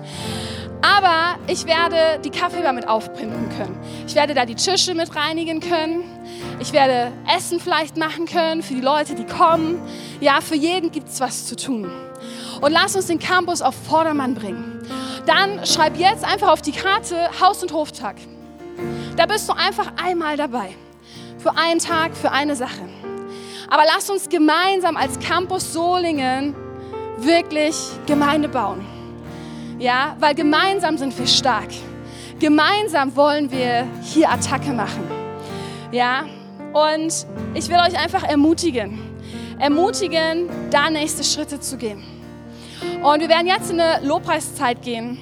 Aber 0.81 1.39
ich 1.47 1.67
werde 1.67 2.21
die 2.23 2.31
Kaffeebar 2.31 2.73
mit 2.73 2.89
aufpimpen 2.89 3.49
können. 3.57 3.79
Ich 4.07 4.15
werde 4.15 4.35
da 4.35 4.45
die 4.45 4.55
Tische 4.55 4.95
mit 4.95 5.15
reinigen 5.15 5.61
können. 5.61 6.05
Ich 6.59 6.73
werde 6.73 7.13
Essen 7.37 7.61
vielleicht 7.61 7.97
machen 7.97 8.27
können 8.27 8.63
für 8.63 8.75
die 8.75 8.81
Leute, 8.81 9.15
die 9.15 9.25
kommen. 9.25 9.81
Ja, 10.21 10.41
für 10.41 10.57
jeden 10.57 10.91
gibt 10.91 11.09
es 11.09 11.21
was 11.21 11.47
zu 11.47 11.57
tun. 11.57 11.91
Und 12.61 12.73
lass 12.73 12.97
uns 12.97 13.07
den 13.07 13.19
Campus 13.19 13.63
auf 13.63 13.75
Vordermann 13.75 14.35
bringen. 14.35 14.74
Dann 15.27 15.65
schreib 15.65 15.97
jetzt 15.97 16.25
einfach 16.25 16.51
auf 16.51 16.61
die 16.61 16.73
Karte 16.73 17.17
Haus- 17.41 17.63
und 17.63 17.73
Hoftag. 17.73 18.17
Da 19.17 19.27
bist 19.27 19.49
du 19.49 19.53
einfach 19.53 19.93
einmal 20.03 20.37
dabei. 20.37 20.75
Für 21.39 21.57
einen 21.57 21.81
Tag, 21.81 22.17
für 22.17 22.31
eine 22.31 22.57
Sache. 22.57 22.89
Aber 23.71 23.85
lass 23.87 24.11
uns 24.11 24.29
gemeinsam 24.29 24.97
als 24.97 25.19
Campus 25.19 25.73
Solingen 25.73 26.55
wirklich 27.19 27.77
Gemeinde 28.07 28.49
bauen. 28.49 28.85
Ja, 29.79 30.17
weil 30.21 30.35
gemeinsam 30.35 30.99
sind 30.99 31.19
wir 31.19 31.27
stark. 31.27 31.69
Gemeinsam 32.39 33.15
wollen 33.17 33.51
wir 33.51 33.87
hier 34.03 34.31
Attacke 34.31 34.71
machen. 34.73 35.09
Ja, 35.91 36.25
und 36.73 37.27
ich 37.55 37.69
will 37.69 37.77
euch 37.77 37.99
einfach 37.99 38.25
ermutigen, 38.25 38.99
ermutigen, 39.59 40.49
da 40.71 40.91
nächste 40.91 41.23
Schritte 41.25 41.61
zu 41.61 41.77
gehen. 41.77 42.14
Und 43.03 43.21
wir 43.21 43.29
werden 43.29 43.47
jetzt 43.47 43.71
in 43.71 43.81
eine 43.81 44.05
Lobpreiszeit 44.07 44.83
gehen. 44.83 45.19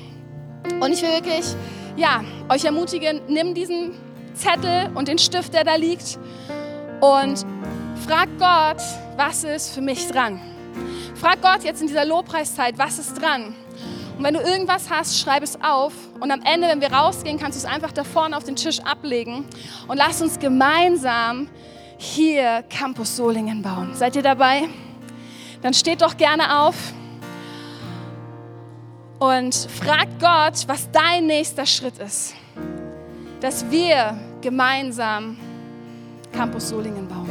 Und 0.80 0.92
ich 0.92 1.02
will 1.02 1.10
wirklich 1.10 1.44
ja, 1.96 2.24
euch 2.48 2.64
ermutigen, 2.64 3.20
nimm 3.28 3.54
diesen 3.54 3.92
Zettel 4.34 4.90
und 4.94 5.08
den 5.08 5.18
Stift, 5.18 5.54
der 5.54 5.64
da 5.64 5.74
liegt, 5.74 6.18
und 7.00 7.44
frag 8.06 8.28
Gott, 8.38 8.82
was 9.16 9.44
ist 9.44 9.74
für 9.74 9.80
mich 9.80 10.06
dran? 10.06 10.40
Frag 11.16 11.42
Gott 11.42 11.64
jetzt 11.64 11.80
in 11.80 11.88
dieser 11.88 12.04
Lobpreiszeit, 12.04 12.78
was 12.78 12.98
ist 12.98 13.20
dran? 13.20 13.54
Und 14.16 14.24
wenn 14.24 14.34
du 14.34 14.40
irgendwas 14.40 14.88
hast, 14.88 15.18
schreib 15.18 15.42
es 15.42 15.60
auf. 15.62 15.92
Und 16.20 16.30
am 16.30 16.40
Ende, 16.42 16.68
wenn 16.68 16.80
wir 16.80 16.92
rausgehen, 16.92 17.38
kannst 17.38 17.60
du 17.60 17.66
es 17.66 17.72
einfach 17.72 17.90
da 17.90 18.04
vorne 18.04 18.36
auf 18.36 18.44
den 18.44 18.54
Tisch 18.54 18.78
ablegen. 18.80 19.46
Und 19.88 19.96
lass 19.96 20.22
uns 20.22 20.38
gemeinsam 20.38 21.48
hier 21.98 22.62
Campus 22.70 23.16
Solingen 23.16 23.62
bauen. 23.62 23.94
Seid 23.94 24.14
ihr 24.14 24.22
dabei? 24.22 24.68
Dann 25.62 25.74
steht 25.74 26.02
doch 26.02 26.16
gerne 26.16 26.60
auf. 26.60 26.76
Und 29.22 29.54
frag 29.54 30.08
Gott, 30.18 30.66
was 30.66 30.90
dein 30.90 31.26
nächster 31.26 31.64
Schritt 31.64 31.96
ist, 31.98 32.34
dass 33.40 33.70
wir 33.70 34.18
gemeinsam 34.40 35.36
Campus 36.32 36.70
Solingen 36.70 37.06
bauen. 37.06 37.30